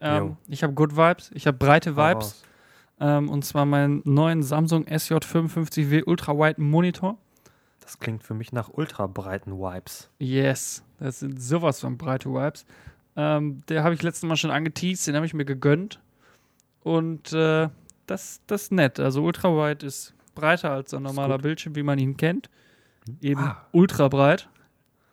[0.00, 2.44] Ähm, ich habe Good Vibes, ich habe breite Vibes.
[3.00, 7.16] Ähm, und zwar meinen neuen Samsung SJ55W Ultra Wide Monitor.
[7.80, 10.10] Das klingt für mich nach ultrabreiten Vibes.
[10.18, 12.64] Yes, das sind sowas von breite Vibes.
[13.16, 15.98] Ähm, der habe ich letztes Mal schon angeteased, den habe ich mir gegönnt.
[16.82, 17.68] Und äh,
[18.06, 19.00] das, das ist nett.
[19.00, 21.38] Also Ultrawide ist breiter als ein normaler.
[21.38, 22.48] Bildschirm, wie man ihn kennt.
[23.20, 23.66] Eben Ah.
[23.72, 24.48] ultra breit.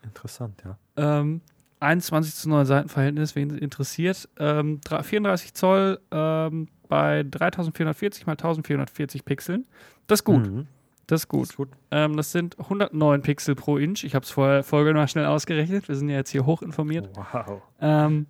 [0.04, 0.78] Interessant, ja.
[0.96, 1.42] Ähm,
[1.80, 4.28] 21 zu 9 Seitenverhältnis, wen es interessiert.
[4.40, 9.66] Ähm, dra- 34 Zoll ähm, bei 3440 mal 1440 Pixeln.
[10.08, 10.48] Das ist gut.
[10.48, 10.68] Mhm.
[11.06, 11.44] Das ist gut.
[11.50, 11.70] Ist gut.
[11.92, 14.04] Ähm, das sind 109 Pixel pro Inch.
[14.04, 15.88] Ich habe es vorher Folge mal schnell ausgerechnet.
[15.88, 17.10] Wir sind ja jetzt hier hoch informiert.
[17.16, 17.62] Wow.
[17.80, 18.28] Ähm,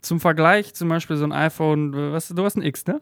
[0.00, 3.00] zum Vergleich zum Beispiel so ein iPhone, was, du hast ein X, ne?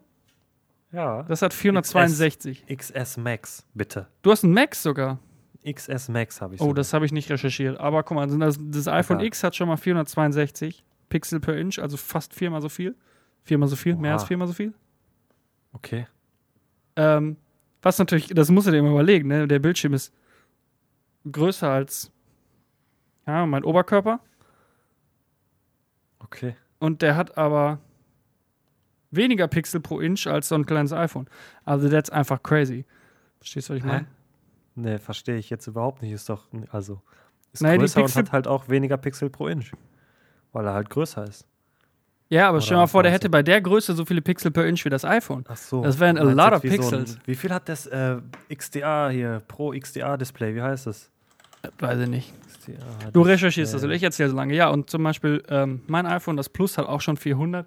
[0.93, 1.23] Ja.
[1.25, 2.65] Das hat 462.
[2.69, 4.07] XS Max, bitte.
[4.23, 5.19] Du hast ein Max sogar.
[5.65, 6.75] XS Max habe ich Oh, sogar.
[6.77, 7.79] das habe ich nicht recherchiert.
[7.79, 9.27] Aber guck mal, das, das iPhone Egal.
[9.29, 12.97] X hat schon mal 462 Pixel per Inch, also fast viermal so viel.
[13.45, 14.19] Viermal so viel, mehr Oha.
[14.21, 14.73] als viermal so viel.
[15.73, 16.07] Okay.
[16.97, 17.37] Ähm,
[17.83, 19.47] was natürlich, das musst du dir mal überlegen, ne?
[19.49, 20.13] Der Bildschirm ist
[21.31, 22.11] größer als
[23.27, 24.21] ja, mein Oberkörper.
[26.19, 26.57] Okay.
[26.79, 27.79] und der hat aber
[29.11, 31.29] weniger Pixel pro Inch als so ein kleines iPhone.
[31.65, 32.85] Also that's einfach crazy.
[33.39, 34.07] Verstehst du, was ich meine?
[34.75, 36.13] Nee, verstehe ich jetzt überhaupt nicht.
[36.13, 37.01] Ist doch, also,
[37.53, 39.73] ist Naja, größer und hat halt auch weniger Pixel pro Inch.
[40.53, 41.47] Weil er halt größer ist.
[42.29, 44.51] Ja, aber Oder stell dir mal vor, der hätte bei der Größe so viele Pixel
[44.51, 45.45] per Inch wie das iPhone.
[45.49, 45.83] Ach so.
[45.83, 47.17] Das wären a lot of wie so pixels.
[47.17, 48.17] ein, wie viel hat das äh,
[48.55, 51.11] XDA hier, Pro XDA Display, wie heißt das?
[51.79, 52.33] Weiß ich nicht.
[52.49, 54.55] XDA Du recherchierst das, oder ich erzähle so lange.
[54.55, 57.67] Ja, und zum Beispiel ähm, mein iPhone, das Plus, hat auch schon 400.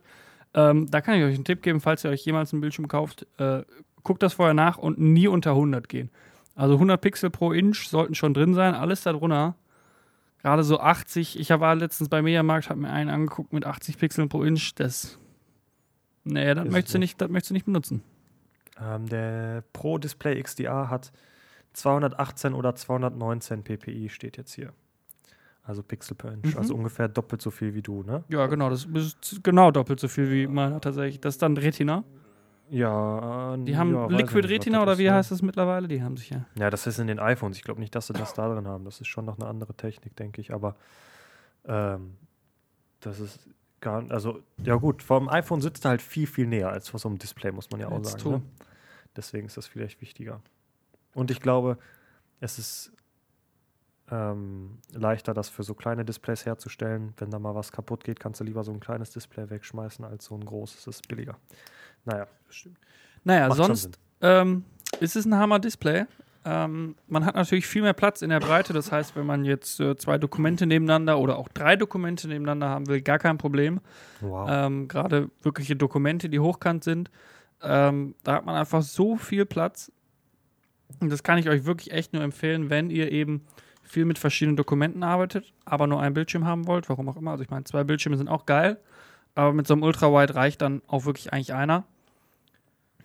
[0.56, 3.28] Ähm, da kann ich euch einen Tipp geben, falls ihr euch jemals einen Bildschirm kauft.
[3.38, 3.62] Äh,
[4.02, 6.10] guckt das vorher nach und nie unter 100 gehen.
[6.56, 8.74] Also 100 Pixel pro Inch sollten schon drin sein.
[8.74, 9.56] Alles darunter.
[10.42, 11.40] Gerade so 80.
[11.40, 14.74] Ich war letztens bei Mediamarkt, habe mir einen angeguckt mit 80 Pixeln pro Inch.
[14.76, 15.20] Das.
[16.24, 18.04] Nee, das möchtest, du nicht, das möchtest du nicht benutzen.
[18.82, 21.12] Ähm, der Pro Display XDA hat
[21.74, 24.74] 218 oder 219 ppi, steht jetzt hier.
[25.64, 26.54] Also Pixel per Inch.
[26.54, 26.58] Mhm.
[26.60, 28.24] Also ungefähr doppelt so viel wie du, ne?
[28.30, 28.70] Ja, genau.
[28.70, 31.20] Das ist genau doppelt so viel wie meiner tatsächlich.
[31.20, 32.04] Das ist dann Retina.
[32.70, 35.88] Ja, äh, Die haben ja, Liquid nicht, Retina oder wie heißt das mittlerweile?
[35.88, 36.46] Die haben sich ja.
[36.58, 37.58] Ja, das ist in den iPhones.
[37.58, 38.86] Ich glaube nicht, dass sie das da drin haben.
[38.86, 40.54] Das ist schon noch eine andere Technik, denke ich.
[40.54, 40.76] Aber
[41.66, 42.16] ähm,
[43.02, 43.40] das ist
[43.82, 47.08] gar Also, ja gut, vom iPhone sitzt er halt viel, viel näher als vor so
[47.08, 48.30] einem Display, muss man ja auch It's sagen.
[48.30, 48.42] Ne?
[49.16, 50.42] Deswegen ist das vielleicht wichtiger.
[51.14, 51.78] Und ich glaube,
[52.40, 52.92] es ist
[54.12, 57.14] ähm, leichter, das für so kleine Displays herzustellen.
[57.18, 60.26] Wenn da mal was kaputt geht, kannst du lieber so ein kleines Display wegschmeißen als
[60.26, 60.86] so ein großes.
[60.86, 61.38] Das ist billiger.
[62.06, 62.28] Naja,
[63.24, 64.64] Naja, macht sonst ähm,
[65.00, 66.06] ist es ein Hammer-Display.
[66.48, 68.72] Ähm, man hat natürlich viel mehr Platz in der Breite.
[68.72, 72.88] Das heißt, wenn man jetzt äh, zwei Dokumente nebeneinander oder auch drei Dokumente nebeneinander haben
[72.88, 73.82] will, gar kein Problem.
[74.22, 74.48] Wow.
[74.52, 77.10] Ähm, Gerade wirkliche Dokumente, die hochkant sind.
[77.64, 79.92] Ähm, da hat man einfach so viel Platz.
[81.00, 83.42] Und das kann ich euch wirklich echt nur empfehlen, wenn ihr eben
[83.86, 87.32] viel mit verschiedenen Dokumenten arbeitet, aber nur einen Bildschirm haben wollt, warum auch immer.
[87.32, 88.78] Also ich meine, zwei Bildschirme sind auch geil,
[89.36, 91.84] aber mit so einem Ultrawide reicht dann auch wirklich eigentlich einer.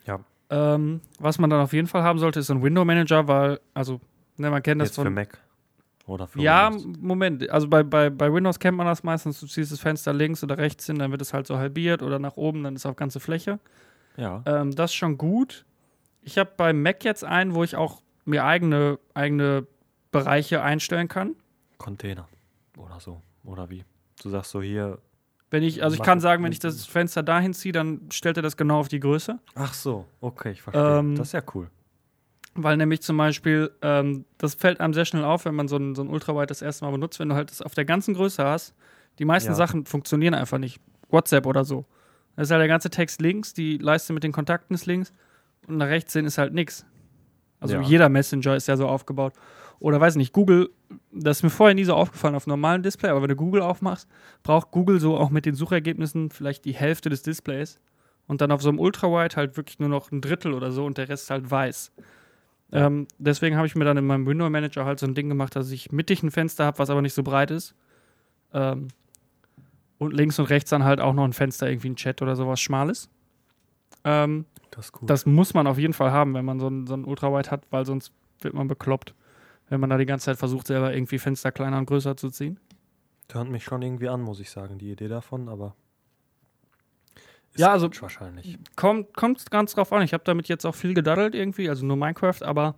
[0.07, 0.21] Ja.
[0.49, 3.61] Ähm, was man dann auf jeden Fall haben sollte, ist so ein Window Manager, weil,
[3.75, 4.01] also,
[4.37, 5.05] ne, man kennt das Jetzt von.
[5.05, 5.39] für Mac.
[6.07, 6.99] Oder für Ja, Windows.
[7.01, 7.51] Moment.
[7.51, 9.39] Also bei, bei, bei Windows kennt man das meistens.
[9.39, 12.19] Du ziehst das Fenster links oder rechts hin, dann wird es halt so halbiert oder
[12.19, 13.61] nach oben, dann ist auf ganze Fläche.
[14.17, 14.43] Ja.
[14.47, 15.65] Ähm, das ist schon gut.
[16.23, 19.67] Ich habe bei Mac jetzt einen, wo ich auch mir eigene, eigene
[20.11, 21.37] Bereiche einstellen kann.
[21.79, 22.29] Container.
[22.77, 23.23] Oder so.
[23.45, 23.85] Oder wie?
[24.23, 24.99] Du sagst so hier.
[25.51, 28.43] Wenn ich, also ich kann sagen, wenn ich das Fenster dahin ziehe, dann stellt er
[28.43, 29.39] das genau auf die Größe.
[29.57, 30.99] Ach so, okay, ich verstehe.
[30.99, 31.71] Ähm, das ist ja cool.
[32.55, 35.95] Weil nämlich zum Beispiel, ähm, das fällt einem sehr schnell auf, wenn man so ein,
[35.95, 38.45] so ein Ultrawide das erste Mal benutzt, wenn du halt das auf der ganzen Größe
[38.45, 38.75] hast.
[39.19, 39.55] Die meisten Ja.
[39.55, 40.81] Sachen funktionieren einfach nicht.
[41.09, 41.85] WhatsApp oder so.
[42.37, 45.13] Da ist halt der ganze Text links, die Leiste mit den Kontakten ist links
[45.67, 46.87] und nach rechts hin ist halt nix.
[47.59, 47.81] Also Ja.
[47.83, 49.33] jeder Messenger ist ja so aufgebaut.
[49.81, 50.71] Oder weiß nicht, Google,
[51.11, 54.09] das ist mir vorher nie so aufgefallen auf normalem Display, aber wenn du Google aufmachst,
[54.43, 57.81] braucht Google so auch mit den Suchergebnissen vielleicht die Hälfte des Displays
[58.27, 60.99] und dann auf so einem Ultrawide halt wirklich nur noch ein Drittel oder so und
[60.99, 61.93] der Rest halt weiß.
[62.73, 65.57] Ähm, deswegen habe ich mir dann in meinem Window Manager halt so ein Ding gemacht,
[65.57, 67.75] dass ich mittig ein Fenster habe, was aber nicht so breit ist.
[68.53, 68.89] Ähm,
[69.99, 72.61] und links und rechts dann halt auch noch ein Fenster, irgendwie ein Chat oder sowas
[72.61, 73.09] Schmales.
[74.05, 77.05] Ähm, Das das muss man auf jeden Fall haben, wenn man so ein, so ein
[77.05, 79.15] Ultrawide hat, weil sonst wird man bekloppt,
[79.71, 82.61] wenn man da die ganze Zeit versucht, selber irgendwie Fenster kleiner und größer zu ziehen.
[83.33, 85.75] Hört mich schon irgendwie an, muss ich sagen, die Idee davon, aber.
[87.53, 88.59] Ist Ja, also- wahrscheinlich.
[88.77, 90.03] Kommt, kommt ganz drauf an.
[90.03, 92.75] Ich habe damit jetzt auch viel gedaddelt irgendwie, also nur Minecraft, aber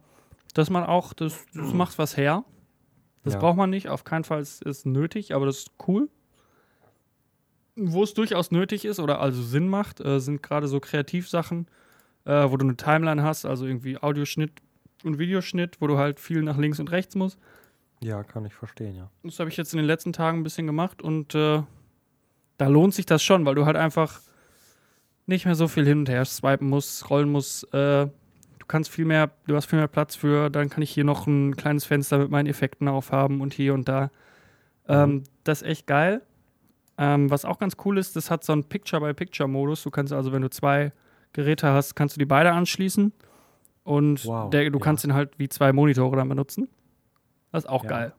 [0.54, 2.44] dass man auch, das, das macht was her.
[3.24, 3.40] Das Ja.
[3.40, 6.08] braucht man nicht, auf keinen Fall ist es nötig, aber das ist cool.
[7.76, 11.66] Wo es durchaus nötig ist oder also Sinn macht, äh, sind gerade so Kreativsachen,
[12.26, 14.52] äh, wo du eine Timeline hast, also irgendwie Audioschnitt
[15.04, 17.38] und Videoschnitt, wo du halt viel nach links und rechts musst.
[18.00, 19.10] Ja, kann ich verstehen, ja.
[19.22, 21.62] Das habe ich jetzt in den letzten Tagen ein bisschen gemacht und äh,
[22.58, 24.20] da lohnt sich das schon, weil du halt einfach
[25.26, 27.64] nicht mehr so viel hin und her swipen musst, scrollen musst.
[27.72, 31.04] Äh, du kannst viel mehr, du hast viel mehr Platz für, dann kann ich hier
[31.04, 34.10] noch ein kleines Fenster mit meinen Effekten aufhaben und hier und da.
[34.88, 36.22] Ähm, Das ist echt geil.
[36.98, 39.82] Ähm, was auch ganz cool ist, das hat so einen Picture-by-Picture-Modus.
[39.82, 40.92] Du kannst also, wenn du zwei
[41.32, 43.12] Geräte hast, kannst du die beide anschließen.
[43.84, 44.84] Und Wow, der, du ja.
[44.84, 46.68] kannst ihn halt wie zwei Monitore dann benutzen.
[47.50, 47.90] Das ist auch Ja.
[47.90, 48.12] geil.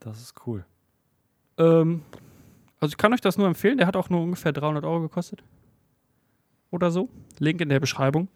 [0.00, 0.64] Das ist cool.
[1.56, 2.02] Ähm,
[2.80, 3.78] also ich kann euch das nur empfehlen.
[3.78, 5.42] Der hat auch nur ungefähr 300 Euro gekostet.
[6.70, 7.08] Oder so.
[7.38, 8.28] Link in der Beschreibung.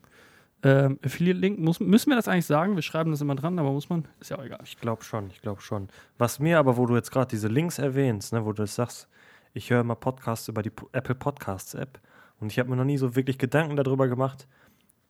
[0.65, 2.77] Ähm, Affiliate-Link, müssen wir das eigentlich sagen?
[2.77, 4.07] Wir schreiben das immer dran, aber muss man?
[4.21, 4.61] Ist ja auch egal.
[4.65, 5.89] Ich glaube schon, ich glaube schon.
[6.19, 9.09] Was mir aber, wo du jetzt gerade diese Links erwähnst, ne, wo du das sagst,
[9.55, 12.01] ich höre immer Podcasts über die Apple Podcasts App
[12.39, 14.47] und ich habe mir noch nie so wirklich Gedanken darüber gemacht,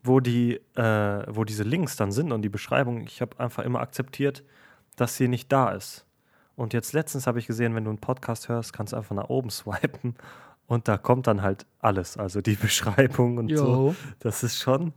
[0.02, 3.02] wo die, äh, wo diese Links dann sind und die Beschreibung.
[3.06, 4.42] Ich habe einfach immer akzeptiert,
[4.96, 6.06] dass sie nicht da ist.
[6.56, 9.28] Und jetzt letztens habe ich gesehen, wenn du einen Podcast hörst, kannst du einfach nach
[9.28, 10.16] oben swipen
[10.66, 13.94] und da kommt dann halt alles, also die Beschreibung und so.
[14.18, 14.92] Das ist schon,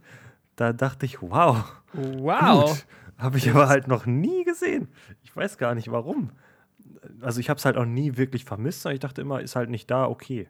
[0.55, 1.63] da dachte ich, wow.
[1.93, 2.85] Wow.
[3.17, 4.89] Habe ich aber halt noch nie gesehen.
[5.23, 6.31] Ich weiß gar nicht warum.
[7.21, 9.69] Also ich habe es halt auch nie wirklich vermisst, sondern ich dachte immer, ist halt
[9.69, 10.49] nicht da, okay.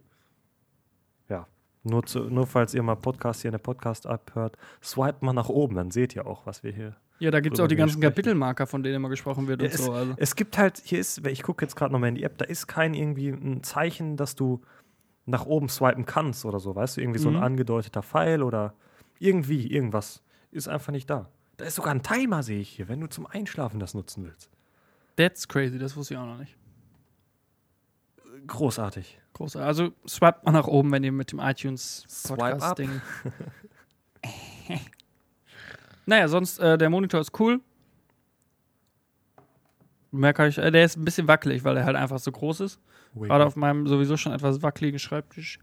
[1.86, 5.50] Nur, zu, nur falls ihr mal Podcast hier in der Podcast-App hört, swipe mal nach
[5.50, 6.96] oben, dann seht ihr auch, was wir hier.
[7.20, 8.10] Ja, da gibt es auch die ganzen sprechen.
[8.12, 9.92] Kapitelmarker, von denen immer gesprochen wird Ja, und so.
[9.94, 10.14] Also.
[10.18, 12.68] Es gibt halt, hier ist, ich gucke jetzt gerade nochmal in die App, da ist
[12.68, 14.62] kein irgendwie ein Zeichen, dass du
[15.28, 17.44] nach oben swipen kannst oder so, weißt du, irgendwie so ein Mhm.
[17.44, 18.74] angedeuteter Pfeil oder
[19.20, 20.22] irgendwie, irgendwas
[20.52, 21.30] ist einfach nicht da.
[21.58, 24.50] Da ist sogar ein Timer, sehe ich hier, wenn du zum Einschlafen das nutzen willst.
[25.16, 26.58] That's crazy, das wusste ich auch noch nicht.
[28.48, 29.20] Großartig.
[29.36, 29.68] Großartig.
[29.68, 32.90] Also swipe mal nach oben, wenn ihr mit dem iTunes Swipe Podcast-Ding.
[36.06, 37.60] naja, sonst, äh, der Monitor ist cool.
[40.12, 42.62] Mehr kann ich, äh, der ist ein bisschen wackelig, weil er halt einfach so groß
[42.62, 42.80] ist.
[43.14, 45.60] Gerade auf meinem sowieso schon etwas wackeligen Schreibtisch.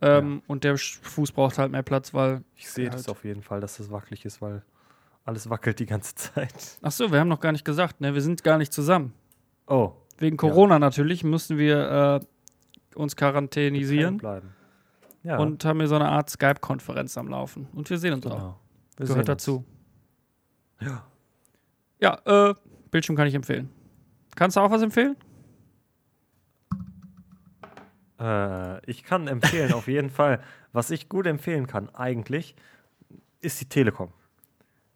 [0.00, 2.42] Ähm, Und der Fuß braucht halt mehr Platz, weil.
[2.56, 3.16] Ich sehe Ja, das halt.
[3.16, 4.62] auf jeden Fall, dass das wackelig ist, weil
[5.24, 6.78] alles wackelt die ganze Zeit.
[6.82, 8.14] Ach so, wir haben noch gar nicht gesagt, ne?
[8.14, 9.12] Wir sind gar nicht zusammen.
[9.66, 12.26] Oh, Wegen Corona natürlich müssen wir äh,
[12.96, 14.54] uns quarantänisieren bleiben.
[15.22, 17.68] Ja, und haben hier so eine Art Skype-Konferenz am Laufen.
[17.74, 18.30] Und wir sehen uns auch.
[18.36, 18.58] genau.
[18.96, 19.26] Wir Gehört sehen uns.
[19.26, 19.64] dazu.
[20.80, 21.06] Ja.
[22.00, 22.54] Ja, äh,
[22.90, 23.70] Bildschirm kann ich empfehlen.
[24.34, 25.16] Kannst du auch was empfehlen?
[28.20, 30.40] Äh, ich kann empfehlen, auf jeden Fall.
[30.72, 32.54] Was ich gut empfehlen kann, eigentlich,
[33.40, 34.12] ist die Telekom.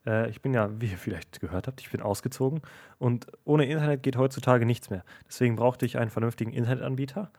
[0.07, 2.61] Äh, ich bin ja, wie ihr vielleicht gehört habt, ich bin ausgezogen
[2.99, 5.05] und ohne Internet geht heutzutage nichts mehr.
[5.29, 7.31] Deswegen brauchte ich einen vernünftigen Internetanbieter.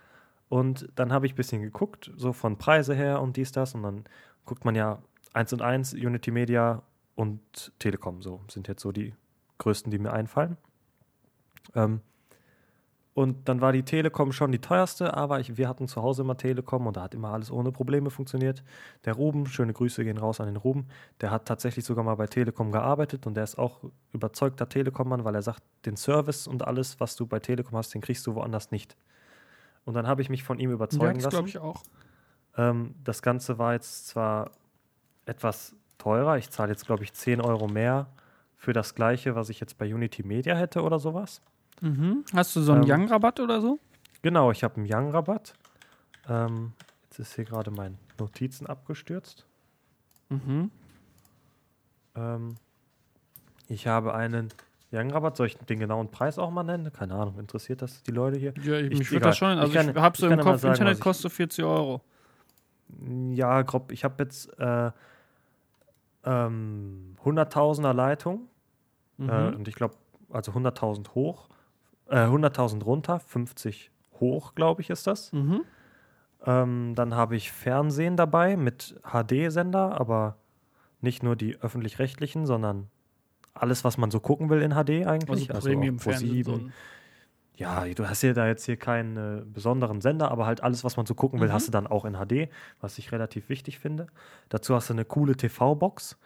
[0.50, 3.76] Und dann habe ich ein bisschen geguckt, so von Preise her und dies, das.
[3.76, 4.06] Und dann
[4.46, 5.02] guckt man ja
[5.34, 6.84] 1 und 1, Unity Media
[7.16, 8.22] und Telekom.
[8.22, 9.14] So sind jetzt so die
[9.60, 10.58] größten, die mir einfallen.
[11.76, 12.02] Ähm,
[13.14, 16.38] Und dann war die Telekom schon die teuerste, aber ich, wir hatten zu Hause immer
[16.38, 18.64] Telekom und da hat immer alles ohne Probleme funktioniert.
[19.06, 20.88] Der Ruben, schöne Grüße gehen raus an den Ruben,
[21.22, 23.82] der hat tatsächlich sogar mal bei Telekom gearbeitet und der ist auch
[24.14, 28.02] überzeugter Telekom-Mann, weil er sagt, den Service und alles, was du bei Telekom hast, den
[28.02, 28.96] kriegst du woanders nicht.
[29.88, 31.30] Und dann habe ich mich von ihm überzeugen das lassen.
[31.36, 31.82] glaube ich auch.
[32.58, 34.52] Ähm, das Ganze war jetzt zwar
[35.26, 36.38] etwas teurer.
[36.38, 38.08] Ich zahle jetzt, glaube ich, 10 Euro mehr
[38.58, 41.42] für das gleiche, was ich jetzt bei Unity Media hätte oder sowas.
[41.80, 42.26] Mhm.
[42.34, 43.80] Hast du so einen Ähm, Young-Rabatt oder so?
[44.24, 45.54] Genau, ich habe einen Young-Rabatt.
[46.28, 46.74] Ähm,
[47.04, 49.46] jetzt ist hier gerade mein Notizen abgestürzt.
[50.30, 50.70] Mhm.
[52.16, 52.56] Ähm,
[53.70, 54.50] ich habe einen
[54.92, 55.36] Young-Rabatt.
[55.38, 56.92] Soll ich den genauen Preis auch mal nennen?
[56.94, 58.54] Keine Ahnung, interessiert das die Leute hier?
[58.64, 59.50] Ja, ich, Ich- würde das schon.
[59.58, 62.02] Also Ich ich, habe so im Kopf, sagen, Internet kostet 40 Euro.
[63.32, 63.92] Ja, grob.
[63.92, 64.92] Ich habe jetzt äh,
[66.24, 68.48] ähm, 100.000er Leitung.
[69.18, 69.30] Mhm.
[69.30, 69.96] Äh, und ich glaube,
[70.30, 71.50] also 100.000 hoch,
[72.08, 75.32] äh, 100.000 runter, 50 hoch, glaube ich, ist das.
[75.34, 75.62] Mhm.
[76.46, 80.38] Ähm, dann habe ich Fernsehen dabei mit HD-Sender, aber
[81.02, 82.90] nicht nur die öffentlich-rechtlichen, sondern
[83.62, 85.52] alles, was man so gucken will in HD Also eigentlich.
[85.54, 86.44] auch Premium-Fernsehen.
[86.44, 86.56] So Pro7.
[86.60, 86.74] ein-
[87.56, 90.96] Ja, du hast ja da jetzt hier keinen äh, besonderen Sender, aber halt alles, was
[90.96, 91.54] man so gucken will, Mhm.
[91.54, 92.50] hast du dann auch in HD,
[92.82, 94.08] was ich relativ wichtig finde.
[94.50, 96.18] Dazu hast du eine coole TV-Box,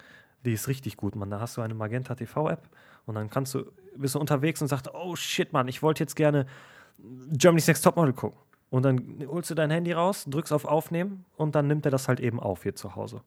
[0.44, 1.30] die ist richtig gut, man.
[1.30, 2.67] Da hast du eine Magenta TV-App
[3.06, 6.15] und dann kannst du, bist du unterwegs und sagst, oh shit, Mann, ich wollte jetzt
[6.15, 6.46] gerne
[7.32, 8.38] Germany's Next Topmodel gucken.
[8.70, 12.08] Und dann holst du dein Handy raus, drückst auf Aufnehmen und dann nimmt er das
[12.08, 13.22] halt eben auf hier zu Hause.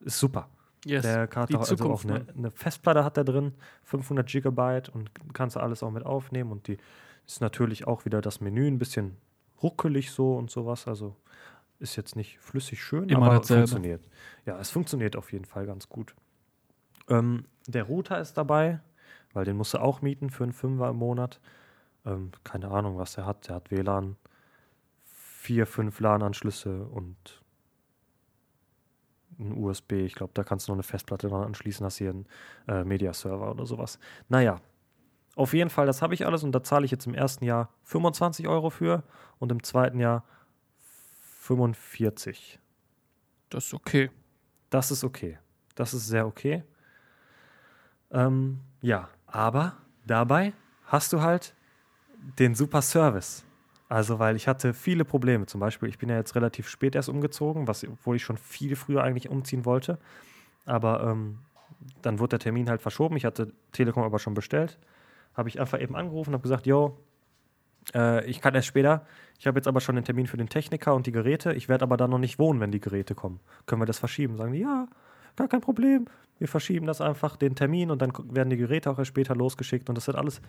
[0.00, 0.48] Ist super.
[0.84, 1.02] Yes.
[1.02, 2.28] Der Karte die also auch Zukunft, eine, Mann.
[2.36, 6.68] eine Festplatte hat er drin, 500 Gigabyte und kannst du alles auch mit aufnehmen und
[6.68, 6.78] die
[7.26, 9.16] ist natürlich auch wieder das Menü ein bisschen
[9.62, 11.16] ruckelig so und sowas, also
[11.78, 13.66] ist jetzt nicht flüssig schön, Immer aber dasselbe.
[13.66, 14.02] funktioniert.
[14.44, 16.14] Ja, es funktioniert auf jeden Fall ganz gut.
[17.08, 18.80] Ähm, der Router ist dabei,
[19.32, 21.40] weil den musst du auch mieten für einen Fünfer im Monat.
[22.04, 23.48] Ähm, keine Ahnung, was er hat.
[23.48, 24.16] Der hat WLAN,
[25.04, 27.42] vier, fünf LAN-Anschlüsse und
[29.56, 29.92] USB.
[29.92, 32.26] Ich glaube, da kannst du noch eine Festplatte dran anschließen, hast hier einen
[32.68, 33.98] äh, Media-Server oder sowas.
[34.28, 34.60] Naja,
[35.36, 37.70] auf jeden Fall, das habe ich alles und da zahle ich jetzt im ersten Jahr
[37.84, 39.02] 25 Euro für
[39.38, 40.24] und im zweiten Jahr
[41.40, 42.58] 45.
[43.48, 44.10] Das ist okay.
[44.70, 45.38] Das ist okay.
[45.74, 46.62] Das ist sehr okay.
[48.10, 50.52] Ähm, ja, aber dabei
[50.86, 51.54] hast du halt
[52.38, 53.44] den super Service.
[53.90, 55.46] Also, weil ich hatte viele Probleme.
[55.46, 58.76] Zum Beispiel, ich bin ja jetzt relativ spät erst umgezogen, was, obwohl ich schon viel
[58.76, 59.98] früher eigentlich umziehen wollte.
[60.64, 61.38] Aber ähm,
[62.00, 63.16] dann wurde der Termin halt verschoben.
[63.16, 64.78] Ich hatte Telekom aber schon bestellt.
[65.34, 66.98] Habe ich einfach eben angerufen und habe gesagt, yo,
[67.92, 69.04] äh, ich kann erst später.
[69.40, 71.52] Ich habe jetzt aber schon den Termin für den Techniker und die Geräte.
[71.54, 73.40] Ich werde aber da noch nicht wohnen, wenn die Geräte kommen.
[73.66, 74.36] Können wir das verschieben?
[74.36, 74.86] Sagen die, ja,
[75.34, 76.04] gar kein Problem.
[76.38, 79.88] Wir verschieben das einfach, den Termin, und dann werden die Geräte auch erst später losgeschickt.
[79.88, 80.40] Und das hat alles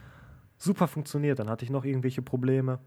[0.59, 1.39] super funktioniert.
[1.39, 2.77] Dann hatte ich noch irgendwelche Probleme.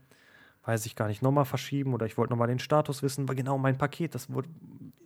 [0.66, 3.59] Weiß ich gar nicht, nochmal verschieben oder ich wollte nochmal den Status wissen, weil genau
[3.59, 4.48] mein Paket, das wurde,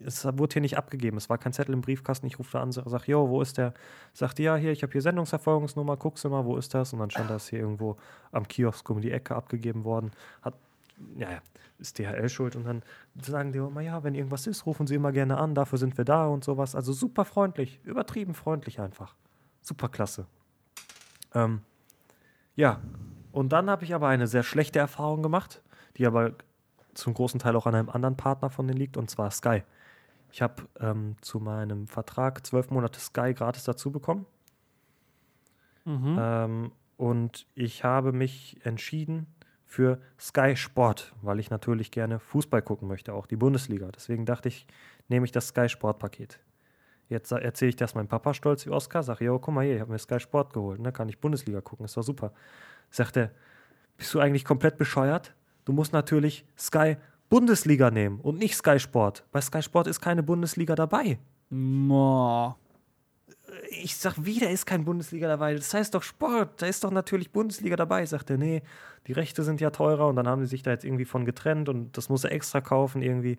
[0.05, 1.17] es wurde hier nicht abgegeben.
[1.17, 2.27] Es war kein Zettel im Briefkasten.
[2.27, 3.75] Ich rufe da an, sage, jo, wo ist der?
[4.13, 6.93] Sagt ja, hier, ich habe hier Sendungsverfolgungsnummer, guckst du mal, wo ist das?
[6.93, 7.97] Und dann stand das hier irgendwo
[8.31, 10.13] am Kiosk um die Ecke abgegeben worden.
[10.43, 10.55] Hat,
[11.17, 11.41] ja,
[11.79, 12.57] ist DHL schuld.
[12.57, 12.83] Und dann
[13.21, 16.05] sagen die immer, ja, wenn irgendwas ist, rufen Sie immer gerne an, dafür sind wir
[16.05, 16.75] da und sowas.
[16.75, 19.15] Also super freundlich, übertrieben freundlich einfach.
[19.61, 20.27] Super klasse.
[21.35, 21.63] Ähm,
[22.57, 22.81] ja,
[23.39, 25.63] und dann habe ich aber eine sehr schlechte Erfahrung gemacht,
[25.97, 26.33] die aber
[26.95, 29.63] zum großen Teil auch an einem anderen Partner von denen liegt, und zwar Sky.
[30.33, 34.27] Ich habe ähm, zu meinem Vertrag zwölf Monate Sky gratis dazu bekommen.
[35.85, 36.17] Mhm.
[36.19, 39.29] Ähm, und ich habe mich entschieden
[39.65, 43.89] für Sky Sport, weil ich natürlich gerne Fußball gucken möchte, auch die Bundesliga.
[43.95, 44.67] Deswegen dachte ich,
[45.07, 46.41] nehme ich das Sky Sport Paket.
[47.09, 49.81] Jetzt erzähle ich das meinem Papa stolz wie Oscar, sage, jo, guck mal hier, ich
[49.81, 52.33] habe mir Sky Sport geholt, ne, kann ich Bundesliga gucken, ist doch super.
[52.91, 53.31] Sagt er,
[53.97, 55.35] bist du eigentlich komplett bescheuert?
[55.65, 56.97] Du musst natürlich Sky
[57.29, 59.25] Bundesliga nehmen und nicht Sky Sport.
[59.33, 61.19] Bei Sky Sport ist keine Bundesliga dabei.
[61.51, 62.57] Mo.
[63.71, 65.55] Ich sag, wie, da ist kein Bundesliga dabei.
[65.55, 68.07] Das heißt doch Sport, da ist doch natürlich Bundesliga dabei.
[68.07, 68.63] Sagt er, nee,
[69.07, 71.69] die Rechte sind ja teurer und dann haben die sich da jetzt irgendwie von getrennt
[71.69, 73.39] und das muss er extra kaufen irgendwie.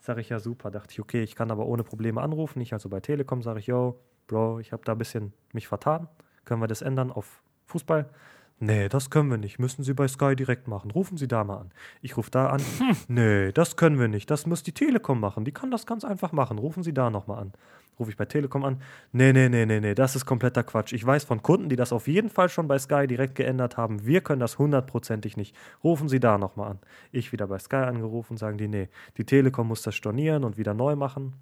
[0.00, 0.70] Sag ich, ja super.
[0.70, 2.60] Dachte ich, okay, ich kann aber ohne Probleme anrufen.
[2.60, 6.08] Ich also bei Telekom sage ich, yo, Bro, ich habe da ein bisschen mich vertan.
[6.44, 8.08] Können wir das ändern auf Fußball?
[8.58, 9.58] Nee, das können wir nicht.
[9.58, 10.90] Müssen Sie bei Sky direkt machen.
[10.90, 11.72] Rufen Sie da mal an.
[12.00, 12.62] Ich rufe da an.
[13.08, 14.30] nee, das können wir nicht.
[14.30, 15.44] Das muss die Telekom machen.
[15.44, 16.58] Die kann das ganz einfach machen.
[16.58, 17.52] Rufen Sie da nochmal an.
[17.98, 18.80] Rufe ich bei Telekom an.
[19.12, 20.92] Nee, nee, nee, nee, nee, das ist kompletter Quatsch.
[20.92, 24.04] Ich weiß von Kunden, die das auf jeden Fall schon bei Sky direkt geändert haben.
[24.04, 25.56] Wir können das hundertprozentig nicht.
[25.82, 26.78] Rufen Sie da nochmal an.
[27.10, 30.74] Ich wieder bei Sky angerufen, sagen die, nee, die Telekom muss das stornieren und wieder
[30.74, 31.34] neu machen.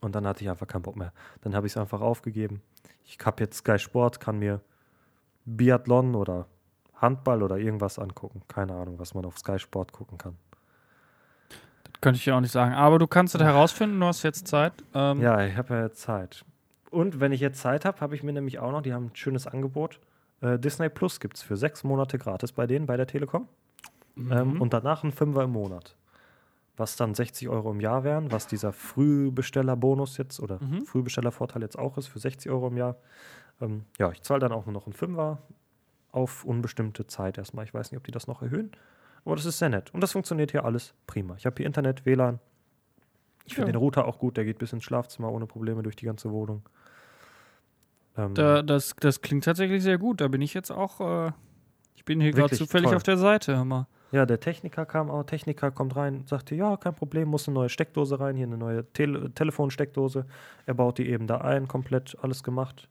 [0.00, 1.12] Und dann hatte ich einfach keinen Bock mehr.
[1.42, 2.62] Dann habe ich es einfach aufgegeben.
[3.04, 4.60] Ich habe jetzt Sky Sport, kann mir
[5.44, 6.46] Biathlon oder
[6.94, 8.42] Handball oder irgendwas angucken.
[8.48, 10.36] Keine Ahnung, was man auf Sky Sport gucken kann.
[12.00, 12.74] Könnte ich ja auch nicht sagen.
[12.74, 14.72] Aber du kannst es herausfinden, du hast jetzt Zeit.
[14.94, 16.44] Ähm, Ja, ich habe ja Zeit.
[16.90, 19.16] Und wenn ich jetzt Zeit habe, habe ich mir nämlich auch noch, die haben ein
[19.16, 20.00] schönes Angebot.
[20.40, 23.48] Äh, Disney Plus gibt es für sechs Monate gratis bei denen, bei der Telekom.
[24.16, 24.60] Ähm, mhm.
[24.60, 25.96] und danach ein Fünfer im Monat.
[26.76, 30.82] Was dann 60 Euro im Jahr wären, was dieser Frühbestellerbonus jetzt oder Mhm.
[30.86, 32.96] Frühbestellervorteil jetzt auch ist für 60 Euro im Jahr.
[33.60, 35.38] Ähm, ja, ich zahle dann auch nur noch einen Fünfer
[36.12, 37.64] auf unbestimmte Zeit erstmal.
[37.64, 38.70] Ich weiß nicht, ob die das noch erhöhen.
[39.24, 39.92] Aber das ist sehr nett.
[39.94, 41.34] Und das funktioniert hier alles prima.
[41.36, 42.40] Ich habe hier Internet, WLAN.
[43.46, 43.72] Ich finde Ja.
[43.72, 44.36] den Router auch gut.
[44.36, 46.62] Der geht bis ins Schlafzimmer ohne Probleme durch die ganze Wohnung.
[48.16, 50.20] Ähm, Da, das, das klingt tatsächlich sehr gut.
[50.20, 51.00] Da bin ich jetzt auch.
[51.28, 51.32] Äh,
[51.96, 52.96] ich bin hier gerade zufällig toll.
[52.96, 53.56] auf der Seite.
[53.56, 53.86] Hör mal.
[54.12, 57.68] Ja, der Techniker kam auch, Techniker kommt rein, sagte, ja, kein Problem, muss eine neue
[57.68, 60.24] Steckdose rein, hier eine neue Tele Telefonsteckdose.
[60.66, 62.88] Er baut die eben da ein, komplett alles gemacht,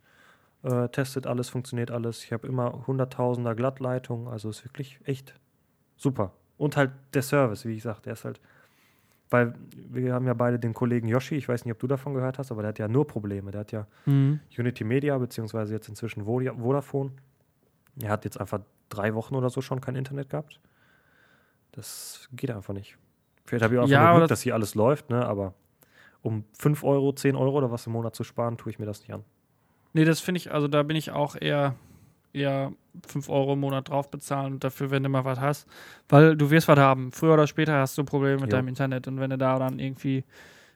[0.64, 2.24] äh, testet alles, funktioniert alles.
[2.24, 5.34] Ich habe immer hunderttausender Glattleitungen, also ist wirklich echt
[5.98, 6.32] super.
[6.58, 8.40] Und halt der Service, wie ich sagte, der ist halt,
[9.30, 9.54] weil
[9.90, 12.52] wir haben ja beide den Kollegen Yoshi, ich weiß nicht, ob du davon gehört hast,
[12.52, 13.52] aber der hat ja nur Probleme.
[13.52, 14.40] Der hat ja Mhm.
[14.58, 17.12] Unity Media, beziehungsweise jetzt inzwischen Voda- Vodafone.
[18.02, 18.60] Er hat jetzt einfach
[18.90, 20.60] drei Wochen oder so schon kein Internet gehabt.
[21.72, 22.98] Das geht einfach nicht.
[23.46, 25.26] Vielleicht habe ich auch Ja, Glück, das- dass hier alles läuft, ne?
[25.26, 25.54] aber
[26.22, 29.02] um 5 Euro, 10 Euro oder was im Monat zu sparen, tue ich mir das
[29.02, 29.24] nicht an.
[29.94, 31.76] Nee, das finde ich, also da bin ich auch eher,
[32.34, 32.74] eher
[33.08, 35.68] 5 Euro im Monat drauf bezahlen und dafür, wenn du mal was hast.
[36.10, 37.12] Weil du wirst was haben.
[37.12, 38.58] Früher oder später hast du Probleme mit Jo.
[38.58, 40.24] deinem Internet und wenn du da dann irgendwie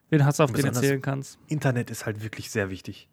[0.10, 1.40] wen hast, auf den Besonders- erzählen kannst.
[1.48, 3.10] Internet ist halt wirklich sehr wichtig.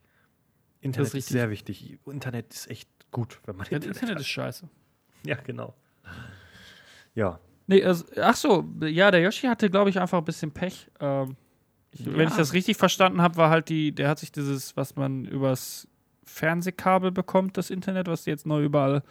[0.80, 1.32] Internet ist, richtig.
[1.32, 1.98] sehr wichtig.
[2.06, 4.68] Internet ist echt gut, wenn man Ja, Internet, Internet ist scheiße.
[5.26, 5.74] Ja, genau.
[7.14, 10.90] Ja, Nee, also, ach so, ja, der Yoshi hatte, glaube ich, einfach ein bisschen Pech.
[11.00, 11.34] Ähm,
[11.92, 12.36] ich, Wenn ich Ja.
[12.36, 15.88] das richtig verstanden habe, war halt die, der hat sich dieses, was man übers
[16.24, 19.02] Fernsehkabel bekommt, das Internet, was die jetzt neu überall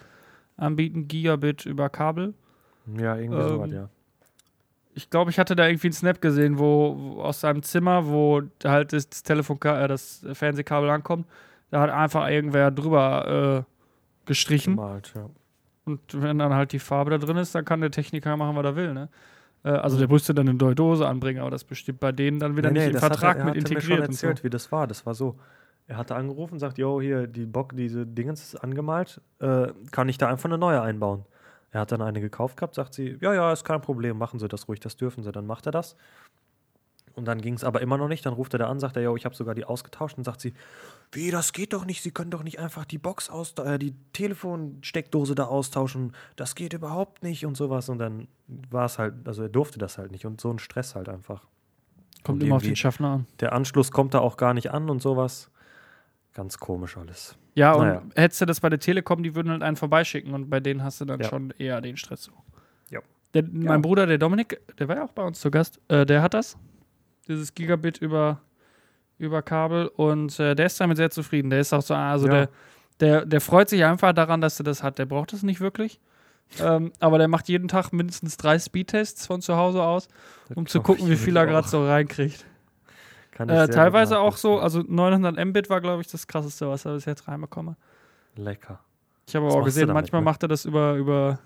[0.57, 2.33] anbieten, Gigabit über Kabel.
[2.97, 3.89] ja irgendwie Ähm, sowas, ja.
[4.95, 8.43] Ich glaube, ich hatte da irgendwie einen Snap gesehen, wo, wo aus seinem Zimmer, wo
[8.63, 11.27] halt das Telefon, äh, das Fernsehkabel ankommt,
[11.71, 14.75] da hat einfach irgendwer drüber äh, gestrichen.
[14.75, 15.29] Gemalt, ja.
[15.85, 18.63] Und wenn dann halt die Farbe da drin ist, dann kann der Techniker machen, was
[18.63, 19.09] er will, ne?
[19.63, 22.55] Äh, also der müsste dann eine neue Dose anbringen, aber das bestimmt bei denen dann
[22.55, 24.27] wieder nicht im das hat Vertrag er, er mit hatte mir integriert schon und so.
[24.27, 24.87] erzählt, wie das war.
[24.87, 25.37] Das war so.
[25.87, 30.07] Er hatte angerufen und sagt, yo, hier, die Bock, diese Dingens ist angemalt, äh, kann
[30.09, 31.25] ich da einfach eine neue einbauen?
[31.71, 34.47] Er hat dann eine gekauft gehabt, sagt sie, ja, ja, ist kein Problem, machen Sie
[34.47, 35.31] das ruhig, das dürfen Sie.
[35.31, 35.95] Dann macht er das.
[37.15, 38.25] Und dann ging es aber immer noch nicht.
[38.25, 40.17] Dann ruft er da an, sagt er, yo, ich habe sogar die ausgetauscht.
[40.17, 40.53] Und sagt sie,
[41.11, 42.01] wie, das geht doch nicht.
[42.01, 46.13] Sie können doch nicht einfach die Box aus, äh, die Telefonsteckdose da austauschen.
[46.35, 47.89] Das geht überhaupt nicht und sowas.
[47.89, 50.25] Und dann war es halt, also er durfte das halt nicht.
[50.25, 51.45] Und so ein Stress halt einfach.
[52.23, 53.27] Kommt Und immer auf den Schaffner an.
[53.39, 55.51] Der Anschluss kommt da auch gar nicht an und sowas.
[56.33, 57.37] Ganz komisch alles.
[57.55, 58.01] Ja, und Naja.
[58.15, 60.99] hättest du das bei der Telekom, die würden halt einen vorbeischicken und bei denen hast
[61.01, 61.29] du dann Ja.
[61.29, 62.23] schon eher den Stress.
[62.23, 62.31] So.
[62.89, 62.99] Ja.
[63.33, 66.21] Der, Mein Bruder, der Dominik, der war ja auch bei uns zu Gast, äh, der
[66.23, 66.57] hat das.
[67.27, 68.41] Dieses Gigabit über,
[69.19, 71.49] über Kabel und äh, der ist damit sehr zufrieden.
[71.51, 72.33] Der ist auch so, also Ja.
[72.33, 72.49] der,
[72.99, 74.97] der, der freut sich einfach daran, dass er das hat.
[74.97, 75.99] Der braucht das nicht wirklich.
[76.59, 80.07] ähm, aber der macht jeden Tag mindestens drei Speedtests von zu Hause aus,
[80.55, 82.45] um zu gucken, wie viel er gerade so reinkriegt.
[83.39, 87.05] Äh, teilweise auch so, also 900 Mbit war, glaube ich, das krasseste, was er bis
[87.05, 87.75] jetzt reinbekomme.
[88.35, 88.79] Lecker.
[89.27, 90.25] Ich habe aber auch gesehen, damit, manchmal ne?
[90.25, 91.39] macht er das über, über,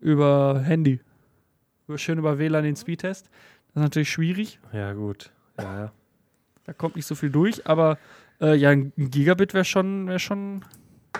[0.00, 1.00] über Handy.
[1.88, 3.26] Über, schön über WLAN den Speedtest.
[3.26, 4.60] Das ist natürlich schwierig.
[4.72, 5.30] Ja, gut.
[5.58, 5.92] Ja, ja.
[6.64, 7.98] Da kommt nicht so viel durch, aber
[8.40, 10.64] äh, ja, ein Gigabit wäre schon, wär schon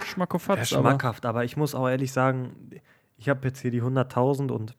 [0.05, 0.73] schmackofatz.
[0.73, 2.71] aber schmackhaft, aber ich muss auch ehrlich sagen,
[3.19, 4.77] ich habe jetzt hier die 100.000 und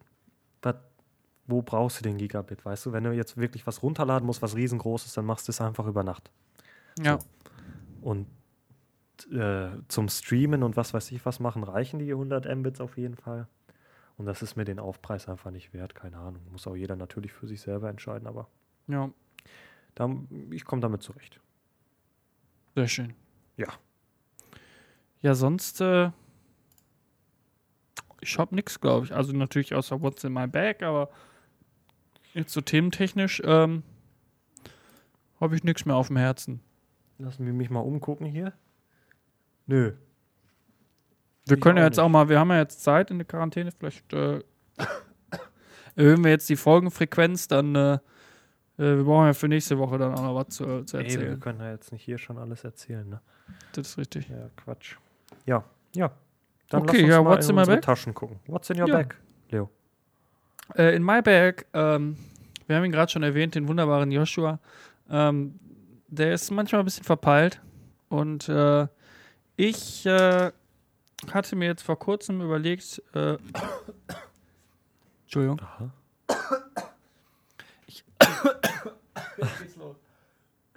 [1.46, 2.92] wo brauchst du den Gigabit, weißt du?
[2.94, 6.04] Wenn du jetzt wirklich was runterladen musst, was riesengroßes, dann machst du es einfach über
[6.04, 6.32] Nacht.
[7.02, 7.20] Ja.
[8.02, 8.28] Und
[9.32, 13.16] äh, zum Streamen und was weiß ich was machen, reichen die 100 Mbits auf jeden
[13.16, 13.48] Fall.
[14.18, 16.42] Und das ist mir den Aufpreis einfach nicht wert, keine Ahnung.
[16.52, 18.48] Muss auch jeder natürlich für sich selber entscheiden, aber
[18.88, 19.10] ja,
[19.96, 20.10] da,
[20.52, 21.40] ich komme damit zurecht.
[22.76, 23.14] sehr schön.
[23.58, 23.68] Ja.
[25.22, 26.12] Ja, sonst, äh,
[28.22, 29.14] ich hab nix, glaube ich.
[29.14, 31.10] Also natürlich außer What's in my bag, aber
[32.34, 33.84] jetzt so thementechnisch ähm,
[35.40, 36.62] habe ich nichts mehr auf dem Herzen.
[37.18, 38.54] Lassen wir mich mal umgucken hier.
[39.68, 39.94] Nö.
[41.46, 42.04] Wir Ich können ja jetzt nicht.
[42.06, 44.42] auch mal, wir haben ja jetzt Zeit in der Quarantäne, vielleicht äh,
[45.96, 48.00] erhöhen wir jetzt die Folgenfrequenz, dann äh, äh,
[48.78, 51.40] wir brauchen ja für nächste Woche dann auch noch was zu, zu Ey, wir erzählen.
[51.40, 53.22] können ja jetzt nicht hier schon alles erzählen, ne?
[53.74, 54.30] das ist richtig.
[54.30, 54.96] Ja, Quatsch.
[55.46, 55.64] Ja,
[55.96, 56.12] ja.
[56.72, 57.84] Okay, ja, what's in unsere bag?
[57.84, 58.40] Taschen gucken.
[58.48, 58.96] What's in your Ja.
[58.98, 59.16] bag,
[59.52, 59.70] Leo?
[60.76, 62.18] Äh, in my bag, ähm,
[62.68, 64.60] wir haben ihn gerade schon erwähnt, den wunderbaren Joshua.
[65.10, 65.60] Ähm,
[66.08, 67.62] der ist manchmal ein bisschen verpeilt
[68.10, 68.88] und äh,
[69.56, 70.52] ich äh,
[71.32, 73.38] hatte mir jetzt vor kurzem überlegt, äh,
[75.24, 75.62] Entschuldigung.
[75.62, 75.92] Aha.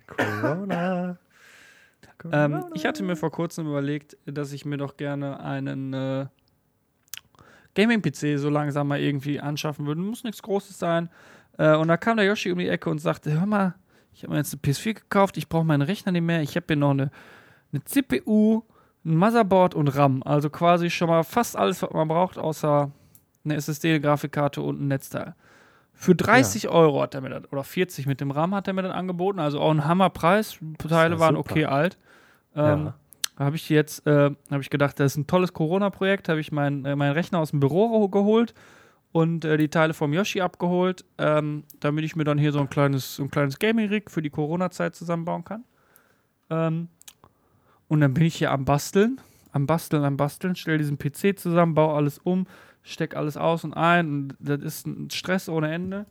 [0.06, 1.18] Corona.
[2.32, 6.26] Ähm, ich hatte mir vor kurzem überlegt, dass ich mir doch gerne einen äh,
[7.76, 10.00] Gaming-PC so langsam mal irgendwie anschaffen würde.
[10.00, 11.08] Muss nichts Großes sein.
[11.58, 13.74] Äh, und da kam der Yoshi um die Ecke und sagte: Hör mal,
[14.12, 16.42] ich habe mir jetzt eine PS4 gekauft, ich brauche meinen Rechner nicht mehr.
[16.42, 17.10] Ich habe hier noch eine,
[17.72, 18.62] eine CPU,
[19.04, 20.22] ein Motherboard und RAM.
[20.24, 22.90] Also quasi schon mal fast alles, was man braucht, außer
[23.44, 25.34] eine SSD-Grafikkarte und ein Netzteil.
[25.92, 28.82] Für 30 Euro hat er mir das, oder 40 mit dem RAM hat er mir
[28.82, 30.58] dann angeboten, also auch ein Hammerpreis.
[30.78, 31.96] Teile ja waren okay alt.
[32.54, 32.94] Ähm, Ja.
[33.38, 36.84] Habe ich jetzt, äh, habe ich gedacht, das ist ein tolles Corona-Projekt, habe ich meinen
[36.84, 38.54] äh, meinen Rechner aus dem Büro geholt
[39.12, 42.68] und äh, die Teile vom Yoshi abgeholt, ähm, damit ich mir dann hier so ein
[42.68, 45.64] kleines, so ein kleines Gaming-Rig für die Corona-Zeit zusammenbauen kann.
[46.50, 46.88] Ähm,
[47.88, 49.20] und dann bin ich hier am Basteln,
[49.52, 52.46] am Basteln, am Basteln, stelle diesen PC zusammen, baue alles um,
[52.82, 56.06] steck alles aus und ein und das ist ein Stress ohne Ende.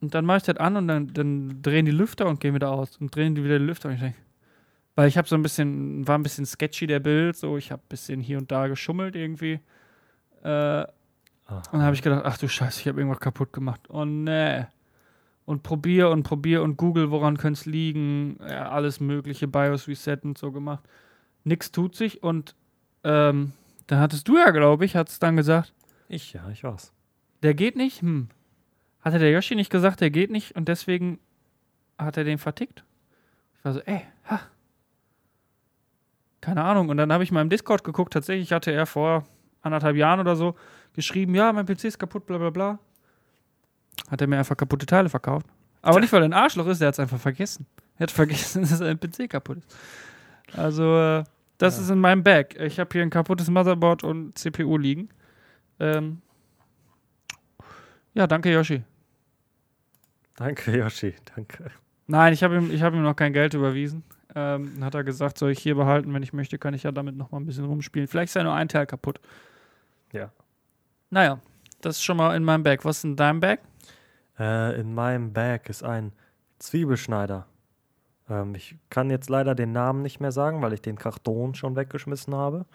[0.00, 2.70] Und dann mache ich das an und dann, dann drehen die Lüfter und gehen wieder
[2.70, 4.18] aus und drehen die wieder die Lüfter und ich denke,
[5.00, 7.80] weil ich habe so ein bisschen, war ein bisschen sketchy der Bild, so ich habe
[7.82, 9.58] ein bisschen hier und da geschummelt irgendwie.
[10.42, 10.86] Äh, Aha.
[11.48, 13.80] und dann habe ich gedacht, ach du Scheiße, ich habe irgendwas kaputt gemacht.
[13.88, 14.66] Oh nee.
[15.46, 18.36] Und probier und probier und google, woran könnte es liegen.
[18.46, 20.84] Ja, alles mögliche, BIOS Reset und so gemacht.
[21.44, 22.54] Nix tut sich und
[23.02, 23.52] ähm,
[23.86, 25.72] dann hattest du ja, glaube ich, hat es dann gesagt,
[26.08, 26.92] Ich, ja, ich war's.
[27.42, 28.02] der geht nicht.
[28.02, 28.28] Hm.
[29.00, 31.20] Hatte der Yoshi nicht gesagt, der geht nicht und deswegen
[31.96, 32.84] hat er den vertickt?
[33.56, 34.40] Ich war so, ey, ha.
[36.40, 36.88] Keine Ahnung.
[36.88, 38.12] Und dann habe ich mal im Discord geguckt.
[38.12, 39.24] Tatsächlich hatte er vor
[39.62, 40.54] anderthalb Jahren oder so
[40.94, 42.78] geschrieben, ja, mein PC ist kaputt, bla bla bla.
[44.10, 45.46] Hat er mir einfach kaputte Teile verkauft.
[45.82, 47.66] Aber nicht, weil er ein Arschloch ist, er hat es einfach vergessen.
[47.96, 49.76] Er hat vergessen, dass sein PC kaputt ist.
[50.56, 51.24] Also, äh,
[51.58, 51.82] das Ja.
[51.82, 52.56] ist in meinem Bag.
[52.58, 55.10] Ich habe hier ein kaputtes Motherboard und CPU liegen.
[55.78, 56.22] Ähm,
[58.14, 58.82] ja, danke, Yoshi.
[60.36, 61.14] Danke, Yoshi.
[61.34, 61.70] Danke.
[62.06, 64.02] Nein, ich habe ihm, ich hab ihm noch kein Geld überwiesen.
[64.34, 66.92] Ähm, dann hat er gesagt, soll ich hier behalten, wenn ich möchte, kann ich ja
[66.92, 68.08] damit noch mal ein bisschen rumspielen.
[68.08, 69.20] Vielleicht ist ja nur ein Teil kaputt.
[70.12, 70.30] Ja.
[71.10, 71.40] Naja,
[71.80, 72.84] das ist schon mal in meinem Bag.
[72.84, 73.60] Was ist in deinem Bag?
[74.38, 76.12] Äh, in meinem Bag ist ein
[76.58, 77.46] Zwiebelschneider.
[78.28, 81.76] Ähm, ich kann jetzt leider den Namen nicht mehr sagen, weil ich den Karton schon
[81.76, 82.66] weggeschmissen habe.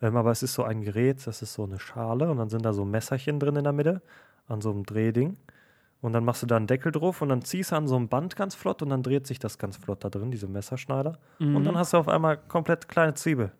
[0.00, 2.64] Ähm, aber es ist so ein Gerät, das ist so eine Schale und dann sind
[2.64, 4.02] da so Messerchen drin in der Mitte
[4.48, 5.36] an so einem Drehding.
[6.00, 8.08] Und dann machst du da einen Deckel drauf und dann ziehst du an so einem
[8.08, 11.18] Band ganz flott und dann dreht sich das ganz flott da drin, diese Messerschneider.
[11.38, 13.52] Und dann hast du auf einmal komplett kleine Zwiebel.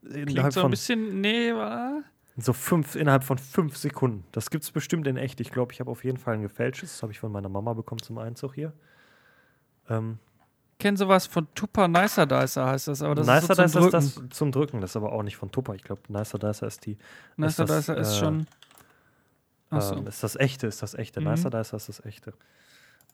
[0.00, 0.08] Mhm.
[0.08, 2.02] Klingt Innerhalb so ein von bisschen, nee, wa?
[2.36, 4.24] so fünf, innerhalb von fünf Sekunden.
[4.32, 5.40] Das gibt es bestimmt in echt.
[5.40, 6.92] Ich glaube, ich habe auf jeden Fall ein gefälschtes.
[6.92, 8.72] Das habe ich von meiner Mama bekommen zum Einzug hier.
[9.88, 10.18] Ähm,
[10.78, 13.98] Kenn sowas von Tupper Nicer Dicer heißt das, aber das Nicer ist so zum Dicer
[13.98, 14.28] ist Drücken.
[14.28, 14.80] das zum Drücken.
[14.80, 15.74] Das ist aber auch nicht von Tupper.
[15.74, 16.98] Ich glaube, Nicer Dicer ist die.
[17.36, 18.46] Nicer ist das, Dicer ist äh, schon.
[19.76, 19.96] Achso.
[19.96, 21.20] Ähm, ist das echte, ist das echte.
[21.20, 21.28] Mhm.
[21.30, 22.32] Nicer Dicer ist das echte.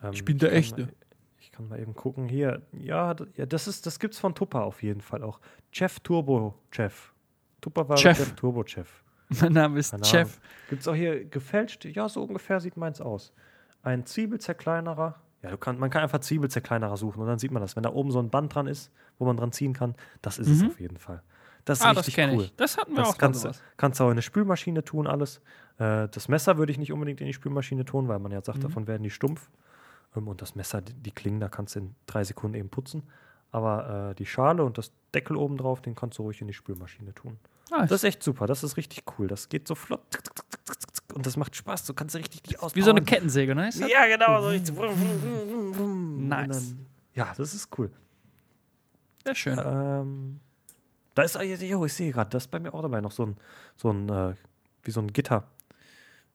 [0.02, 0.82] Ähm, Ich bin der kann Echte.
[0.82, 0.92] Mal,
[1.38, 2.28] ich kann mal eben gucken.
[2.28, 5.40] Hier, ja, ja das, ist, das gibt's von Tupper auf jeden Fall auch.
[5.70, 7.12] Chef Turbo Chef.
[7.60, 8.16] Tupper war Chef.
[8.18, 8.88] Chef Turbo Chef.
[9.40, 10.40] mein Name ist Keine Chef.
[10.68, 11.84] Gibt es auch hier gefälscht?
[11.84, 13.32] Ja, so ungefähr sieht meins aus.
[13.82, 15.16] Ein Zwiebelzerkleinerer.
[15.42, 17.74] Ja, du kann, man kann einfach Zwiebelzerkleinerer suchen und dann sieht man das.
[17.76, 20.48] Wenn da oben so ein Band dran ist, wo man dran ziehen kann, das ist
[20.48, 20.68] es Mhm.
[20.68, 21.22] auf jeden Fall.
[21.64, 22.44] Das ist Ah, das richtig kenne cool.
[22.44, 22.56] ich.
[22.56, 23.62] Das hatten wir Das auch kannst, du- sowas.
[23.76, 25.40] kannst du auch in eine Spülmaschine tun, alles.
[25.78, 28.58] Äh, das Messer würde ich nicht unbedingt in die Spülmaschine tun, weil man ja sagt,
[28.58, 28.62] Mhm.
[28.62, 29.50] davon werden die stumpf.
[30.16, 33.02] Ähm, und das Messer, die, die Klingen, da kannst du in drei Sekunden eben putzen.
[33.52, 36.52] Aber äh, die Schale und das Deckel oben drauf, den kannst du ruhig in die
[36.54, 37.38] Spülmaschine tun.
[37.72, 39.26] Ah, Das ist echt super, das ist richtig cool.
[39.28, 40.00] Das geht so flott.
[41.14, 41.84] Und das macht Spaß.
[41.84, 42.74] Du kannst richtig die ausbauen.
[42.76, 43.66] wie so eine Kettensäge, ne?
[43.66, 43.78] Das?
[43.80, 44.40] Ja, genau.
[44.42, 44.76] So richtig.
[44.78, 46.48] Und Nice.
[46.48, 47.90] dann- Ja, das ist cool.
[49.24, 49.60] Sehr schön.
[49.64, 50.40] Ähm,
[51.14, 53.36] da ist, jo, ich sehe gerade, das ist bei mir auch dabei noch so ein,
[53.76, 54.34] so ein, äh,
[54.82, 55.48] wie so ein Gitter.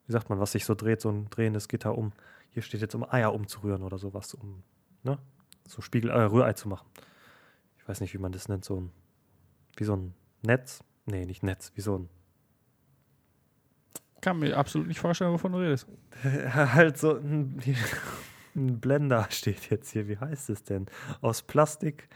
[0.08, 2.14] Wie sagt man, was sich so dreht, so ein drehendes Gitter um.
[2.50, 4.64] Hier steht jetzt, um Eier umzurühren oder sowas, um,
[5.04, 5.18] ne?
[5.68, 6.88] So Spiegel, äh, Rührei zu machen.
[7.78, 8.92] Ich weiß nicht, wie man das nennt, so ein,
[9.78, 10.84] wie so ein Netz.
[11.06, 12.10] Nee, nicht Netz, wie so ein,
[14.22, 15.88] Kann mir absolut nicht vorstellen, wovon du redest.
[16.24, 17.62] halt so ein,
[18.56, 20.08] ein Blender steht jetzt hier.
[20.08, 20.86] Wie heißt es denn?
[21.22, 22.08] Aus Plastik.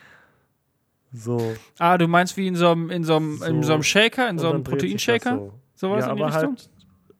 [1.11, 1.55] So.
[1.79, 3.67] Ah, du meinst wie in so einem, in so einem, in So.
[3.69, 5.37] so einem Shaker, in so und einem dann Proteinshaker?
[5.37, 5.53] So.
[5.75, 6.55] Sowas ja, in die aber Richtung?
[6.57, 6.69] halt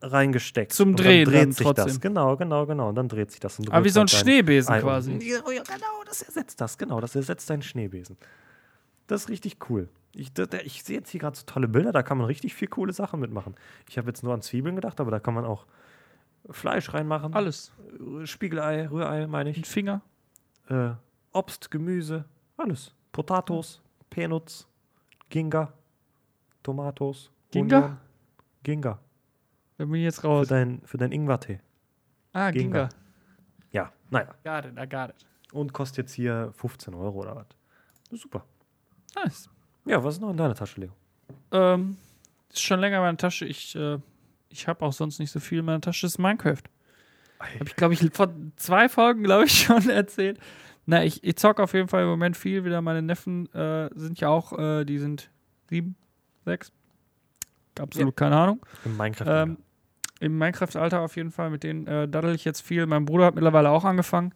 [0.02, 0.72] reingesteckt.
[0.72, 1.86] Zum Und Drehen Dann dann dreht sich trotzdem.
[1.86, 2.00] das.
[2.00, 2.88] Genau, genau, genau.
[2.90, 3.58] Und dann dreht sich das.
[3.58, 5.12] Und du Ah, wie so ein halt Schneebesen Ei quasi.
[5.12, 6.78] Ja, genau, das ersetzt das.
[6.78, 8.16] Genau, das ersetzt deinen Schneebesen.
[9.06, 9.88] Das ist richtig cool.
[10.12, 10.32] Ich,
[10.64, 13.20] ich sehe jetzt hier gerade so tolle Bilder, da kann man richtig viel coole Sachen
[13.20, 13.54] mitmachen.
[13.88, 15.66] Ich habe jetzt nur an Zwiebeln gedacht, aber da kann man auch
[16.48, 17.34] Fleisch reinmachen.
[17.34, 17.70] Alles.
[18.24, 19.66] Spiegelei, Rührei, meine Ein ich.
[19.66, 20.00] Finger.
[20.68, 20.90] Äh,
[21.32, 22.24] Obst, Gemüse,
[22.56, 22.92] alles.
[23.12, 24.66] Potatoes, Peanuts,
[25.28, 25.72] Ginga,
[26.62, 27.76] Tomatos, Ginga?
[27.78, 27.98] Union.
[28.62, 28.98] Ginga.
[29.78, 30.48] Da bin ich jetzt Für, raus.
[30.48, 31.60] dein, für deinen Ingwertee.
[32.32, 32.88] Ah, Ginga.
[32.88, 32.88] Ginga.
[33.72, 34.34] Ja, naja.
[34.44, 35.26] Got it, I got it.
[35.52, 37.46] Und kostet jetzt hier 15 Euro oder was.
[38.20, 38.44] Super.
[39.16, 39.48] Nice.
[39.84, 40.92] Ja, was ist noch in deiner Tasche, Leo?
[41.52, 41.96] Ähm,
[42.50, 43.46] ist schon länger in meiner Tasche.
[43.46, 43.98] Ich, äh,
[44.48, 46.06] ich habe auch sonst nicht so viel in meiner Tasche.
[46.06, 46.62] Das ist Minecraft.
[47.40, 50.38] Habe ich, glaube ich, vor zwei Folgen, glaube ich, schon erzählt.
[50.90, 52.82] Na, ich, ich zock auf jeden Fall im Moment viel wieder.
[52.82, 55.30] Meine Neffen äh, sind ja auch, äh, die sind
[55.68, 55.94] sieben,
[56.44, 56.72] sechs.
[57.78, 58.60] Absolut keine Ahnung.
[58.84, 59.26] Im Minecraft.
[59.44, 59.58] Ähm,
[60.18, 61.50] Im Minecraft-Alter auf jeden Fall.
[61.50, 62.86] Mit denen äh, daddel ich jetzt viel.
[62.86, 64.34] Mein Bruder hat mittlerweile auch angefangen.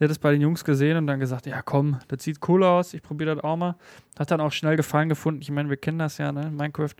[0.00, 2.64] Der hat es bei den Jungs gesehen und dann gesagt, ja komm, das sieht cool
[2.64, 3.76] aus, ich probiere das auch mal.
[4.18, 5.40] Hat dann auch schnell Gefallen gefunden.
[5.40, 6.50] Ich meine, wir kennen das ja, ne?
[6.50, 6.96] Minecraft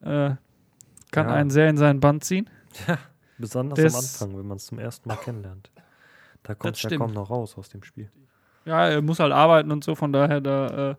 [0.00, 0.30] äh,
[1.10, 1.34] kann Ja.
[1.34, 2.48] einen sehr in seinen Band ziehen.
[3.36, 3.92] Besonders das-
[4.22, 5.70] am Anfang, wenn man es zum ersten Mal kennenlernt.
[6.44, 8.10] Da kommt es ja kaum noch raus aus dem Spiel.
[8.68, 10.94] Ja, er muss halt arbeiten und so, von daher, da, äh,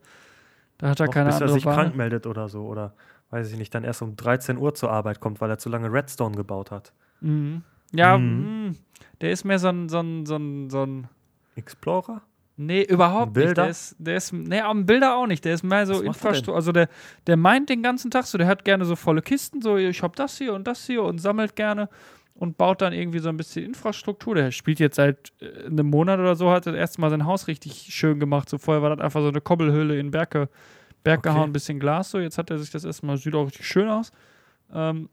[0.79, 1.75] da hat er Noch keine bis er andere sich Wahl.
[1.75, 2.63] krank meldet oder so.
[2.65, 2.93] Oder
[3.29, 5.91] weiß ich nicht, dann erst um 13 Uhr zur Arbeit kommt, weil er zu lange
[5.93, 6.91] Redstone gebaut hat.
[7.21, 7.61] Mhm.
[7.93, 8.65] Ja, Mhm.
[8.69, 8.75] mh,
[9.21, 11.07] der ist mehr so ein, so ein, so ein, so ein
[11.55, 12.21] Explorer?
[12.57, 13.45] Nee, überhaupt nicht.
[13.45, 13.61] Bilder?
[13.63, 15.45] Der ist, der ist, nee, am Bilder auch nicht.
[15.45, 16.55] Der ist mehr so er Infrastruktur.
[16.55, 16.89] Also der,
[17.27, 20.15] der meint den ganzen Tag so, der hat gerne so volle Kisten, so ich hab
[20.17, 21.87] das hier und das hier und sammelt gerne
[22.39, 24.33] und baut dann irgendwie so ein bisschen Infrastruktur.
[24.33, 27.47] Der spielt jetzt seit äh, einem Monat oder so, hat das erste Mal sein Haus
[27.47, 28.47] richtig schön gemacht.
[28.47, 30.31] So vorher war das einfach so eine Kobbelhöhle in Berg,
[31.03, 31.21] Berg Okay.
[31.21, 32.19] gehauen, ein bisschen Glas so.
[32.19, 34.13] Jetzt hat er sich das erstmal, sieht auch richtig schön aus.
[34.73, 35.09] Ähm,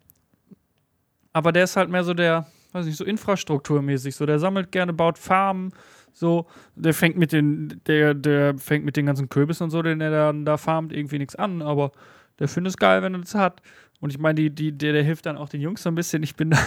[1.33, 4.15] aber der ist halt mehr so der, weiß nicht, so infrastrukturmäßig.
[4.15, 5.73] So, der sammelt gerne, baut Farmen,
[6.13, 6.47] so,
[6.77, 10.11] der fängt mit den, der, der fängt mit den ganzen Kürbis und so, den er
[10.11, 11.91] dann da farmt, irgendwie nichts an, aber
[12.39, 13.63] der findet es geil, wenn er das hat.
[14.07, 16.23] Und ich meine, die, die, der, der hilft dann auch den Jungs so ein bisschen.
[16.23, 16.59] Ich bin da,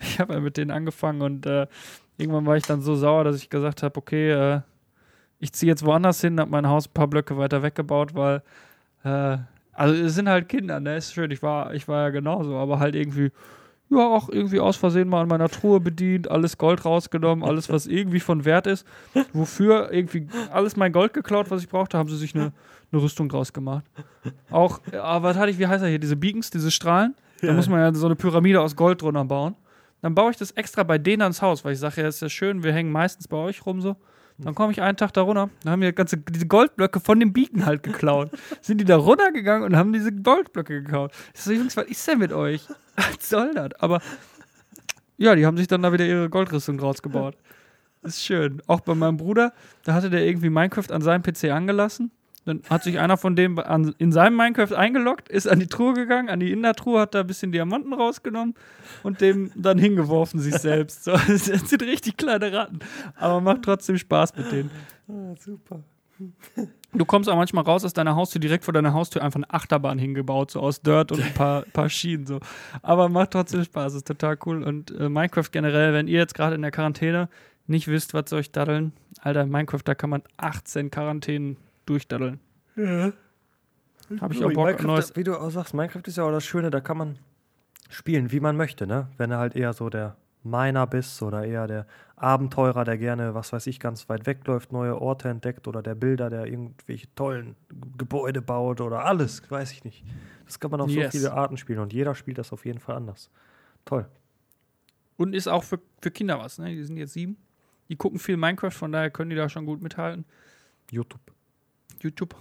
[0.00, 1.66] ich habe ja mit denen angefangen und äh,
[2.16, 4.60] irgendwann war ich dann so sauer, dass ich gesagt habe, okay, äh,
[5.38, 8.42] ich ziehe jetzt woanders hin, habe mein Haus ein paar Blöcke weiter weggebaut, weil
[9.04, 9.36] äh,
[9.74, 10.96] also es sind halt Kinder, ne?
[10.96, 13.30] Ist schön, ich war, ich war ja genauso, aber halt irgendwie,
[13.88, 17.86] ja, auch irgendwie aus Versehen mal an meiner Truhe bedient, alles Gold rausgenommen, alles, was
[17.86, 18.86] irgendwie von Wert ist.
[19.32, 22.52] Wofür irgendwie alles mein Gold geklaut, was ich brauchte, haben sie sich eine,
[22.90, 23.84] eine Rüstung draus gemacht.
[24.50, 27.14] Auch, aber was hatte ich, wie heißt er hier, diese Beacons, diese Strahlen?
[27.40, 29.54] Da muss man ja so eine Pyramide aus Gold drunter bauen.
[30.02, 32.28] Dann baue ich das extra bei denen ans Haus, weil ich sage, ja, ist ja
[32.28, 33.96] schön, wir hängen meistens bei euch rum so.
[34.38, 37.32] Dann komme ich einen Tag da runter, dann haben wir ganze, diese Goldblöcke von dem
[37.32, 38.30] Beacon halt geklaut.
[38.60, 41.14] Sind die da runtergegangen und haben diese Goldblöcke gekauft.
[41.34, 42.68] Ich so, Jungs, was ist denn mit euch?
[42.96, 43.72] Was soll das?
[43.80, 44.00] Aber
[45.16, 47.36] ja, die haben sich dann da wieder ihre Goldrüstung rausgebaut.
[48.02, 48.62] Ist schön.
[48.68, 52.12] Auch bei meinem Bruder, da hatte der irgendwie Minecraft an seinem PC angelassen.
[52.46, 55.94] Dann hat sich einer von dem an, in seinem Minecraft eingeloggt, ist an die Truhe
[55.94, 58.54] gegangen, an die Innertruhe, hat da ein bisschen Diamanten rausgenommen
[59.02, 61.04] und dem dann hingeworfen sich selbst.
[61.04, 62.78] So, das sind richtig kleine Ratten,
[63.16, 64.70] aber macht trotzdem Spaß mit denen.
[65.08, 65.82] Ah, super.
[66.92, 69.98] Du kommst auch manchmal raus aus deiner Haustür, direkt vor deiner Haustür einfach eine Achterbahn
[69.98, 72.38] hingebaut, so aus Dirt und ein paar, paar Schienen so.
[72.80, 74.62] Aber macht trotzdem Spaß, ist total cool.
[74.62, 77.28] Und äh, Minecraft generell, wenn ihr jetzt gerade in der Quarantäne
[77.66, 81.56] nicht wisst, was soll ich daddeln, Alter, Minecraft, da kann man 18 Quarantänen
[81.86, 82.40] durchdaddeln.
[82.76, 83.12] Ja.
[84.20, 86.44] Hab ich auch Bock, Minecraft, neues- Wie du auch sagst, Minecraft ist ja auch das
[86.44, 87.18] Schöne, da kann man
[87.88, 89.08] spielen, wie man möchte, ne?
[89.16, 93.52] Wenn du halt eher so der Miner bist oder eher der Abenteurer, der gerne, was
[93.52, 97.56] weiß ich, ganz weit wegläuft, neue Orte entdeckt oder der Bilder, der irgendwelche tollen
[97.98, 100.04] Gebäude baut oder alles, weiß ich nicht.
[100.44, 101.12] Das kann man auf Yes.
[101.12, 103.28] so viele Arten spielen und jeder spielt das auf jeden Fall anders.
[103.84, 104.06] Toll.
[105.16, 106.68] Und ist auch für, für Kinder was, ne?
[106.74, 107.36] Die sind jetzt sieben.
[107.88, 110.24] Die gucken viel Minecraft, von daher können die da schon gut mithalten.
[110.92, 111.20] YouTube.
[112.06, 112.34] YouTube.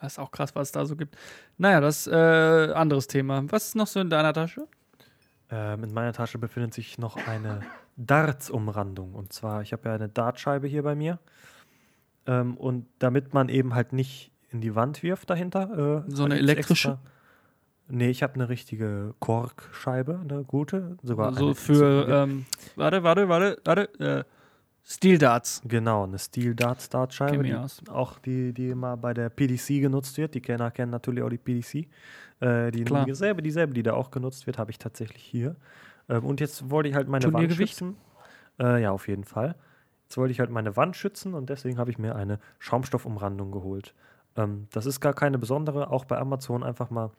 [0.00, 1.16] Das ist auch krass, was es da so gibt.
[1.58, 3.42] Naja, das äh, anderes Thema.
[3.50, 4.66] Was ist noch so in deiner Tasche?
[5.50, 7.60] Ähm, in meiner Tasche befindet sich noch eine
[7.96, 9.14] Darts-Umrandung.
[9.14, 11.18] Und zwar, ich habe ja eine Dartscheibe hier bei mir.
[12.26, 16.04] Ähm, und damit man eben halt nicht in die Wand wirft dahinter.
[16.06, 16.90] Äh, So eine elektrische?
[16.90, 17.10] Extra,
[17.88, 20.98] nee, ich habe eine richtige Korkscheibe, eine gute.
[21.02, 24.24] Sogar so eine, für, ähm, warte, warte, warte, warte, äh,
[24.88, 25.60] Steel Darts.
[25.64, 27.42] Genau, eine Steel Darts Dartscheibe.
[27.42, 30.34] Die, auch die, die immer bei der PDC genutzt wird.
[30.34, 31.88] Die Kenner kennen natürlich auch die PDC.
[32.38, 33.04] Äh, die Klar.
[33.04, 35.56] dieselbe, dieselbe, die da auch genutzt wird, habe ich tatsächlich hier.
[36.08, 37.96] Ähm, und jetzt wollte ich halt meine Wand schützen.
[38.60, 39.56] Äh, ja, auf jeden Fall.
[40.04, 43.92] Jetzt wollte ich halt meine Wand schützen und deswegen habe ich mir eine Schaumstoffumrandung geholt.
[44.36, 45.90] Ähm, das ist gar keine besondere.
[45.90, 47.10] Auch bei Amazon einfach mal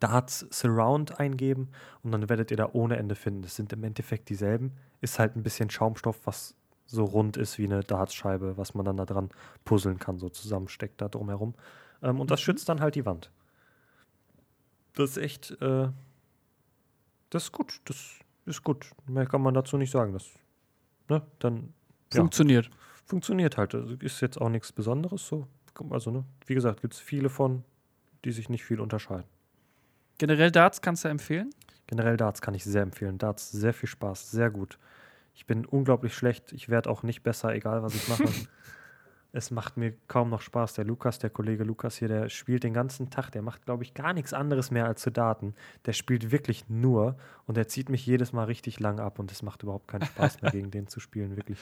[0.00, 1.68] Darts Surround eingeben
[2.02, 3.42] und dann werdet ihr da ohne Ende finden.
[3.42, 4.72] Das sind im Endeffekt dieselben.
[5.02, 6.54] Ist halt ein bisschen Schaumstoff, was
[6.86, 9.30] so rund ist wie eine Dartscheibe, was man dann da dran
[9.64, 11.54] puzzeln kann, so zusammensteckt da drumherum.
[12.02, 12.44] Ähm, und das Mhm.
[12.44, 13.30] schützt dann halt die Wand.
[14.94, 15.88] Das ist echt, äh,
[17.30, 17.80] das ist gut.
[17.84, 17.96] Das
[18.46, 18.90] ist gut.
[19.06, 20.12] Mehr kann man dazu nicht sagen.
[20.12, 20.30] Das,
[21.08, 21.72] ne, dann
[22.12, 22.20] Ja.
[22.20, 22.70] Funktioniert.
[23.04, 23.74] funktioniert halt.
[23.74, 25.46] Also ist jetzt auch nichts Besonderes so.
[25.90, 27.62] Also, ne, wie gesagt, gibt es viele von,
[28.24, 29.26] die sich nicht viel unterscheiden.
[30.18, 31.50] Generell Darts kannst du empfehlen?
[31.86, 33.18] Generell Darts kann ich sehr empfehlen.
[33.18, 34.78] Darts, sehr viel Spaß, sehr gut.
[35.36, 36.52] Ich bin unglaublich schlecht.
[36.54, 38.24] Ich werde auch nicht besser, egal was ich mache.
[39.32, 40.72] es macht mir kaum noch Spaß.
[40.72, 43.30] Der Lukas, der Kollege Lukas hier, der spielt den ganzen Tag.
[43.32, 45.54] Der macht, glaube ich, gar nichts anderes mehr als zu Daten.
[45.84, 49.42] Der spielt wirklich nur und der zieht mich jedes Mal richtig lang ab und es
[49.42, 51.36] macht überhaupt keinen Spaß mehr, gegen den zu spielen.
[51.36, 51.58] Wirklich.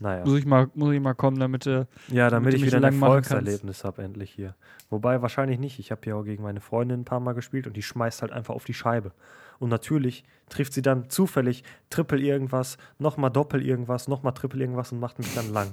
[0.00, 0.24] Naja.
[0.24, 2.78] Muss ich mal, muss ich mal kommen, damit äh, Ja, damit, damit du ich wieder
[2.78, 2.84] ein.
[2.84, 4.54] Erfolgserlebnis habe, endlich hier.
[4.90, 5.78] Wobei wahrscheinlich nicht.
[5.78, 8.32] Ich habe ja auch gegen meine Freundin ein paar Mal gespielt und die schmeißt halt
[8.32, 9.12] einfach auf die Scheibe.
[9.58, 15.00] Und natürlich trifft sie dann zufällig Triple irgendwas, nochmal Doppel irgendwas, nochmal Triple irgendwas und
[15.00, 15.72] macht mich dann lang.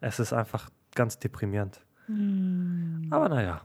[0.00, 1.80] Es ist einfach ganz deprimierend.
[3.10, 3.62] Aber naja.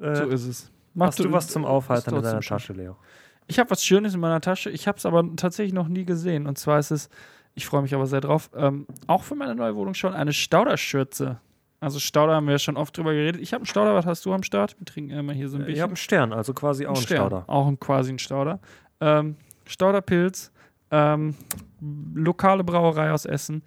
[0.00, 0.70] Äh, so ist es.
[0.94, 2.40] Mach hast du was zum Aufhalten in deiner.
[2.40, 2.96] Tasche, Leo?
[3.46, 4.70] Ich habe was Schönes in meiner Tasche.
[4.70, 6.46] Ich habe es aber tatsächlich noch nie gesehen.
[6.46, 7.08] Und zwar ist es,
[7.56, 11.40] ich freue mich aber sehr drauf, ähm, auch für meine neue Wohnung schon eine Stauderschürze.
[11.80, 13.40] Also Stauder haben wir ja schon oft drüber geredet.
[13.40, 14.78] Ich habe einen Stauder, was hast du am Start?
[14.78, 15.76] Wir trinken immer hier so ein Äh, bisschen.
[15.76, 17.16] Ich habe einen Stern, also quasi auch einen Stern.
[17.18, 17.44] Stauder.
[17.48, 18.60] Auch ein, quasi ein Stauder.
[19.00, 19.36] Ähm,
[19.66, 20.52] Stauderpilz,
[20.90, 21.34] ähm,
[22.14, 23.62] lokale Brauerei aus Essen.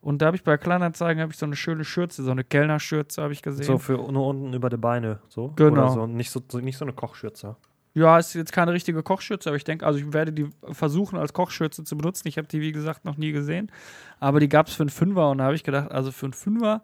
[0.00, 3.22] Und da habe ich bei Kleinanzeigen habe ich so eine schöne Schürze, so eine Kellnerschürze
[3.22, 3.64] habe ich gesehen.
[3.64, 5.52] So für nur unten über die Beine, so?
[5.56, 5.72] Genau.
[5.72, 7.56] Oder so, nicht so, nicht so eine Kochschürze.
[7.94, 11.32] Ja, ist jetzt keine richtige Kochschürze, aber ich denke, also ich werde die versuchen als
[11.32, 12.26] Kochschürze zu benutzen.
[12.26, 13.70] Ich habe die, wie gesagt, noch nie gesehen.
[14.18, 16.32] Aber die gab es für einen Fünfer und da habe ich gedacht, also für einen
[16.32, 16.82] Fünfer,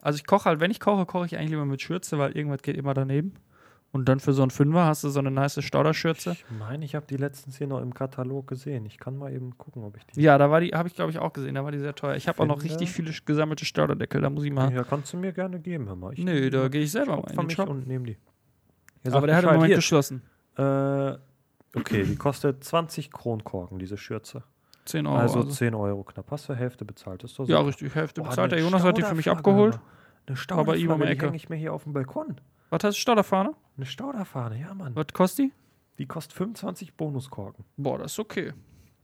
[0.00, 2.62] also ich koche halt, wenn ich koche, koche ich eigentlich immer mit Schürze, weil irgendwas
[2.62, 3.34] geht immer daneben.
[3.90, 6.32] Und dann für so einen Fünfer hast du so eine nice Stauderschürze.
[6.32, 8.86] Ich meine, ich habe die letztens hier noch im Katalog gesehen.
[8.86, 10.22] Ich kann mal eben gucken, ob ich die.
[10.22, 12.16] Ja, da war die, habe ich glaube ich auch gesehen, da war die sehr teuer.
[12.16, 14.72] Ich habe auch noch richtig viele gesammelte Stauderdeckel, da muss ich mal.
[14.72, 16.14] Ja, kannst du mir gerne geben, hör mal.
[16.14, 17.68] Ich Nö, da gehe ich selber mal in den Shop.
[17.68, 18.16] und nehme die.
[19.10, 19.50] Aber der hat im.
[19.50, 20.22] Moment Hier, geschlossen.
[20.56, 21.18] Äh,
[21.74, 24.42] okay, die kostet 20 Kronkorken, diese Schürze.
[24.84, 25.16] 10 Euro.
[25.16, 25.50] also also.
[25.50, 26.30] 10 Euro knapp.
[26.30, 27.22] Hast du Hälfte bezahlt?
[27.24, 27.68] Ist doch Ja, super.
[27.68, 28.52] richtig, Hälfte Boah, bezahlt.
[28.52, 29.78] Der Jonas hat die für mich abgeholt.
[30.26, 32.40] Eine um die hänge ich mir hier auf dem Balkon.
[32.70, 33.54] Was heißt Stauderfahne?
[33.76, 34.94] Eine Stauderfahne, ja, Mann.
[34.94, 35.52] Was kostet die?
[35.98, 37.64] Die kostet 25 Bonuskorken.
[37.76, 38.52] Boah, das ist okay.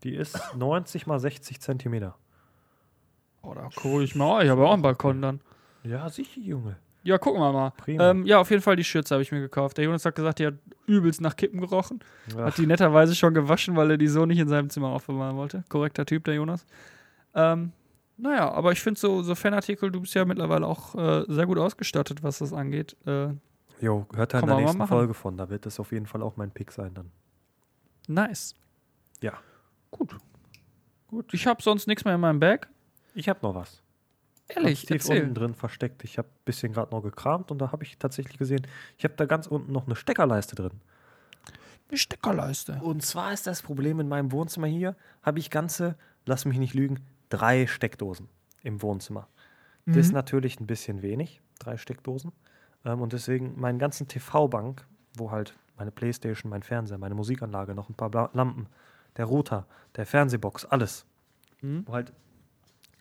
[0.05, 2.17] Die ist 90 mal 60 Zentimeter.
[3.43, 4.45] Boah, da hole ich mal.
[4.45, 5.41] Ich habe auch einen Balkon dann.
[5.83, 6.77] Ja, sicher, Junge.
[7.09, 7.73] Ja, gucken wir mal.
[7.87, 9.79] Ähm, ja, auf jeden Fall die Schürze habe ich mir gekauft.
[9.79, 10.55] Der Jonas hat gesagt, die hat
[10.87, 12.01] übelst nach Kippen gerochen.
[12.37, 15.35] Ach, Hat die netterweise schon gewaschen, weil er die so nicht in seinem Zimmer aufbewahren
[15.37, 15.65] wollte.
[15.71, 16.67] Korrekter Typ, der Jonas.
[17.35, 17.73] Ähm,
[18.19, 21.57] naja, aber ich finde so, so Fanartikel, du bist ja mittlerweile auch äh, sehr gut
[21.57, 22.95] ausgestattet, was das angeht.
[23.07, 23.29] Äh,
[23.81, 24.87] Jo, hört da in der nächsten.
[24.87, 25.39] Folge von.
[25.39, 27.11] Da wird das auf jeden Fall auch mein Pick sein dann.
[28.07, 28.55] nice.
[29.23, 29.33] Ja.
[29.91, 30.15] Gut.
[31.07, 31.33] Gut.
[31.33, 32.69] Ich habe sonst nichts mehr in meinem Bag.
[33.15, 33.83] Ich habe noch was.
[34.49, 35.23] Ehrlich, tief erzähl.
[35.23, 36.05] unten drin versteckt.
[36.05, 39.15] Ich habe ein bisschen gerade noch gekramt und da habe ich tatsächlich gesehen, ich habe
[39.15, 40.73] da ganz unten noch eine Steckerleiste drin.
[41.91, 42.81] Die Steckerleiste.
[42.83, 45.97] Und zwar ist das Problem in meinem Wohnzimmer hier, habe ich ganze,
[46.27, 48.29] lass mich nicht lügen, drei Steckdosen
[48.63, 49.29] im Wohnzimmer.
[49.87, 50.15] Das ist Mhm.
[50.15, 52.33] natürlich ein bisschen wenig, drei Steckdosen.
[52.85, 57.89] Ähm, und deswegen meinen ganzen TV-Bank, wo halt meine Playstation, mein Fernseher, meine Musikanlage, noch
[57.89, 58.67] ein paar Lampen,
[59.17, 61.07] der Router, der Fernsehbox, alles.
[61.63, 61.85] Mhm.
[61.87, 62.13] Wo halt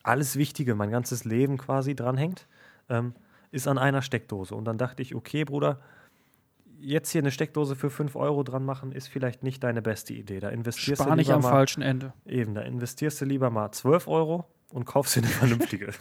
[0.08, 2.48] alles Wichtige, mein ganzes Leben quasi dranhängt,
[2.90, 3.14] ähm,
[3.52, 4.56] ist an einer Steckdose.
[4.56, 5.80] Und dann dachte ich, okay, Bruder,
[6.80, 10.40] jetzt hier eine Steckdose für 5 Euro dran machen, ist vielleicht nicht deine beste Idee.
[10.40, 12.14] Da investierst Spar du nicht lieber am mal, falschen Ende.
[12.26, 15.92] Eben, da investierst du lieber mal 12 Euro und kaufst dir eine vernünftige.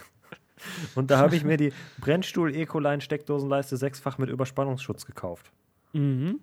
[0.95, 5.51] und da habe ich mir die Brennstuhl Ecoline Steckdosenleiste sechsfach mit Überspannungsschutz gekauft.
[5.93, 6.39] Mhm.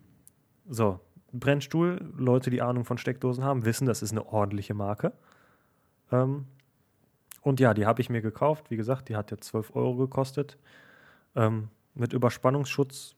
[0.68, 1.00] So,
[1.32, 5.12] Brennstuhl, Leute, die Ahnung von Steckdosen haben, wissen, das ist eine ordentliche Marke.
[6.12, 6.46] Ähm,
[7.44, 8.70] und ja, die habe ich mir gekauft.
[8.70, 10.56] Wie gesagt, die hat ja 12 Euro gekostet.
[11.36, 13.14] Ähm, mit Überspannungsschutz.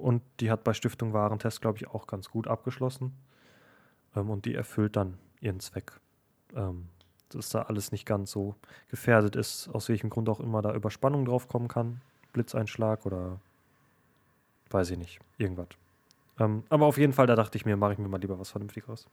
[0.00, 3.16] Und die hat bei Stiftung Warentest, glaube ich, auch ganz gut abgeschlossen.
[4.14, 5.98] Ähm, und die erfüllt dann ihren Zweck.
[6.54, 6.88] Ähm,
[7.30, 8.54] dass da alles nicht ganz so
[8.88, 12.02] gefährdet ist, aus welchem Grund auch immer da Überspannung drauf kommen kann.
[12.34, 13.40] Blitzeinschlag oder
[14.68, 15.68] weiß ich nicht, irgendwas.
[16.38, 18.50] Ähm, aber auf jeden Fall, da dachte ich mir, mache ich mir mal lieber was
[18.50, 19.08] Vernünftigeres.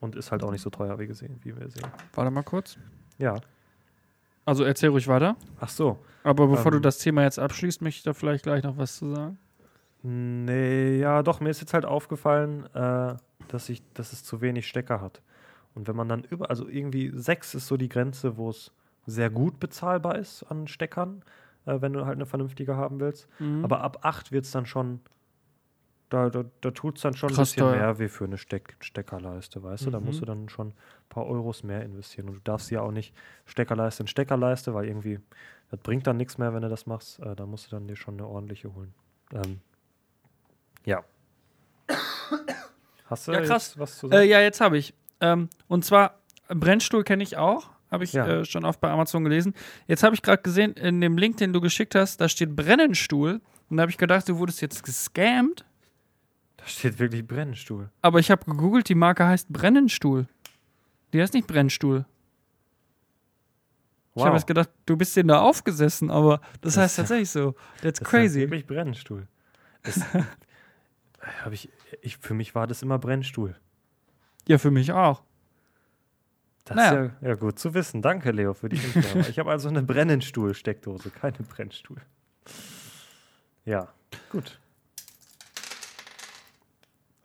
[0.00, 1.86] Und ist halt auch nicht so teuer, wie, gesehen, wie wir sehen.
[2.14, 2.78] Warte mal kurz.
[3.18, 3.38] Ja.
[4.44, 5.36] Also erzähl ruhig weiter.
[5.60, 5.98] Ach so.
[6.22, 6.82] Aber bevor du Ähm.
[6.82, 9.38] das Thema jetzt abschließt, möchte ich da vielleicht gleich noch was zu sagen.
[10.02, 13.14] Nee, ja, doch, mir ist jetzt halt aufgefallen, äh,
[13.48, 15.22] dass, ich, dass es zu wenig Stecker hat.
[15.74, 18.70] Und wenn man dann über, also irgendwie sechs ist so die Grenze, wo es
[19.06, 21.22] sehr gut bezahlbar ist an Steckern,
[21.64, 23.28] äh, wenn du halt eine vernünftige haben willst.
[23.38, 23.64] Mhm.
[23.64, 25.00] Aber ab acht wird es dann schon,
[26.10, 27.76] da, da, da tut es dann schon ein Krass bisschen teuer.
[27.76, 29.90] mehr wie für eine Steck, Steckerleiste, weißt du?
[29.90, 30.26] Da musst Mhm.
[30.26, 30.74] du dann schon ein
[31.08, 32.28] paar Euros mehr investieren.
[32.28, 33.14] Und du darfst ja auch nicht
[33.46, 35.18] Steckerleiste in Steckerleiste, weil irgendwie,
[35.70, 37.18] das bringt dann nichts mehr, wenn du das machst.
[37.20, 38.94] Äh, da musst du dann dir schon eine ordentliche holen.
[39.32, 39.60] Ähm,
[40.84, 41.02] ja.
[43.06, 43.78] Hast du Ja, krass.
[43.78, 44.22] was zu sagen?
[44.22, 44.94] Äh, ja, jetzt habe ich.
[45.20, 47.70] Ähm, und zwar, Brennstuhl kenne ich auch.
[47.90, 48.26] Habe ich Ja.
[48.26, 49.54] äh, schon oft bei Amazon gelesen.
[49.86, 53.40] Jetzt habe ich gerade gesehen, in dem Link, den du geschickt hast, da steht Brennenstuhl.
[53.70, 55.64] Und da habe ich gedacht, du wurdest jetzt gescammt.
[56.64, 57.90] Da steht wirklich Brennstuhl.
[58.00, 60.26] Aber ich habe gegoogelt, die Marke heißt Brennenstuhl.
[61.12, 62.06] Die heißt nicht Brennstuhl.
[64.14, 67.52] Ich habe jetzt gedacht, du bist denen da aufgesessen, aber das, Das- heißt tatsächlich so.
[67.82, 68.40] That's Das heißt crazy.
[68.40, 69.26] wirklich Brennstuhl.
[69.82, 70.00] Das,
[71.50, 71.68] ich,
[72.00, 73.56] ich, für mich war das immer Brennstuhl.
[74.48, 75.22] Ja, für mich auch.
[76.64, 77.04] Das Naja.
[77.04, 78.00] ist ja, ja gut zu wissen.
[78.00, 79.18] Danke, Leo, für die Info.
[79.28, 81.98] ich habe also eine Brennenstuhl-Steckdose, keine Brennstuhl.
[83.66, 83.88] Ja,
[84.30, 84.58] gut.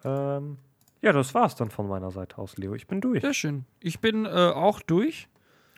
[0.04, 0.58] Ähm,
[1.02, 2.74] ja, das war's dann von meiner Seite aus, Leo.
[2.76, 3.22] Ich bin durch.
[3.22, 3.66] Sehr schön.
[3.80, 5.28] Ich bin äh, auch durch.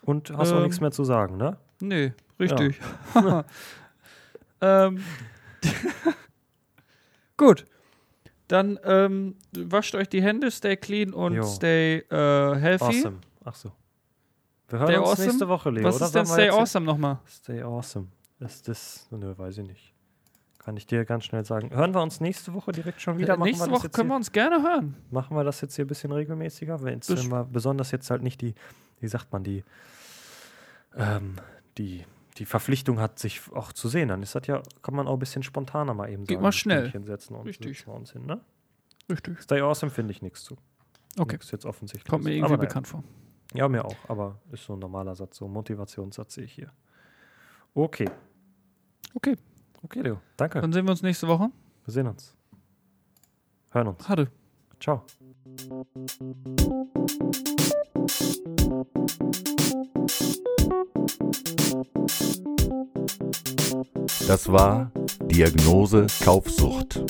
[0.03, 1.57] Und hast auch Ähm, nichts mehr zu sagen, ne?
[1.80, 2.80] Nee, richtig.
[4.61, 5.03] ähm,
[7.38, 7.65] gut.
[8.47, 11.43] Dann ähm, wascht euch die Hände, stay clean und Jo.
[11.43, 12.84] stay äh, healthy.
[12.99, 13.17] Awesome.
[13.45, 13.72] Ach so.
[14.67, 15.28] Wir hören Stay uns awesome?
[15.28, 15.84] nächste Woche, Leo.
[15.84, 16.05] Was oder?
[16.05, 17.19] ist denn stay awesome nochmal?
[17.28, 18.07] Stay awesome.
[18.39, 19.07] Ist das.
[19.11, 19.91] Nö, weiß ich nicht.
[20.64, 21.72] Kann ich dir ganz schnell sagen.
[21.72, 23.34] Hören wir uns nächste Woche direkt schon wieder?
[23.34, 24.95] Äh, Nächste wir Woche können wir uns gerne hören.
[25.09, 26.84] machen wir das jetzt hier ein bisschen regelmäßiger?
[26.84, 28.53] Wenn, wir besonders jetzt halt nicht die,
[28.99, 29.64] wie sagt man, die,
[30.95, 31.38] ähm,
[31.80, 32.05] die,
[32.38, 35.20] die Verpflichtung hat, sich auch zu sehen, dann ist das ja, kann man auch ein
[35.20, 36.43] bisschen spontaner mal eben Geht sagen.
[36.43, 37.05] mal ein schnell.
[37.05, 37.88] Setzen und Richtig.
[37.88, 38.39] wir uns hin, ne?
[39.09, 39.41] Richtig.
[39.41, 40.57] Stay awesome finde ich nichts zu.
[41.18, 41.38] Okay.
[41.38, 42.07] Nichts jetzt offensichtlich.
[42.07, 43.03] Kommt mir irgendwie bekannt vor.
[43.55, 46.72] Ja, mir auch, aber ist so ein normaler Satz, so ein Motivationssatz sehe ich hier.
[47.74, 48.09] Okay.
[49.16, 49.36] Okay,
[49.84, 50.21] Okay, Leo.
[50.38, 50.61] Danke.
[50.61, 51.49] dann sehen wir uns nächste Woche.
[51.86, 52.36] Wir sehen uns.
[53.71, 54.07] Hören uns.
[54.07, 54.32] Hatte.
[54.79, 55.03] Ciao.
[64.27, 64.91] Das war
[65.23, 67.01] Diagnose Kaufsucht.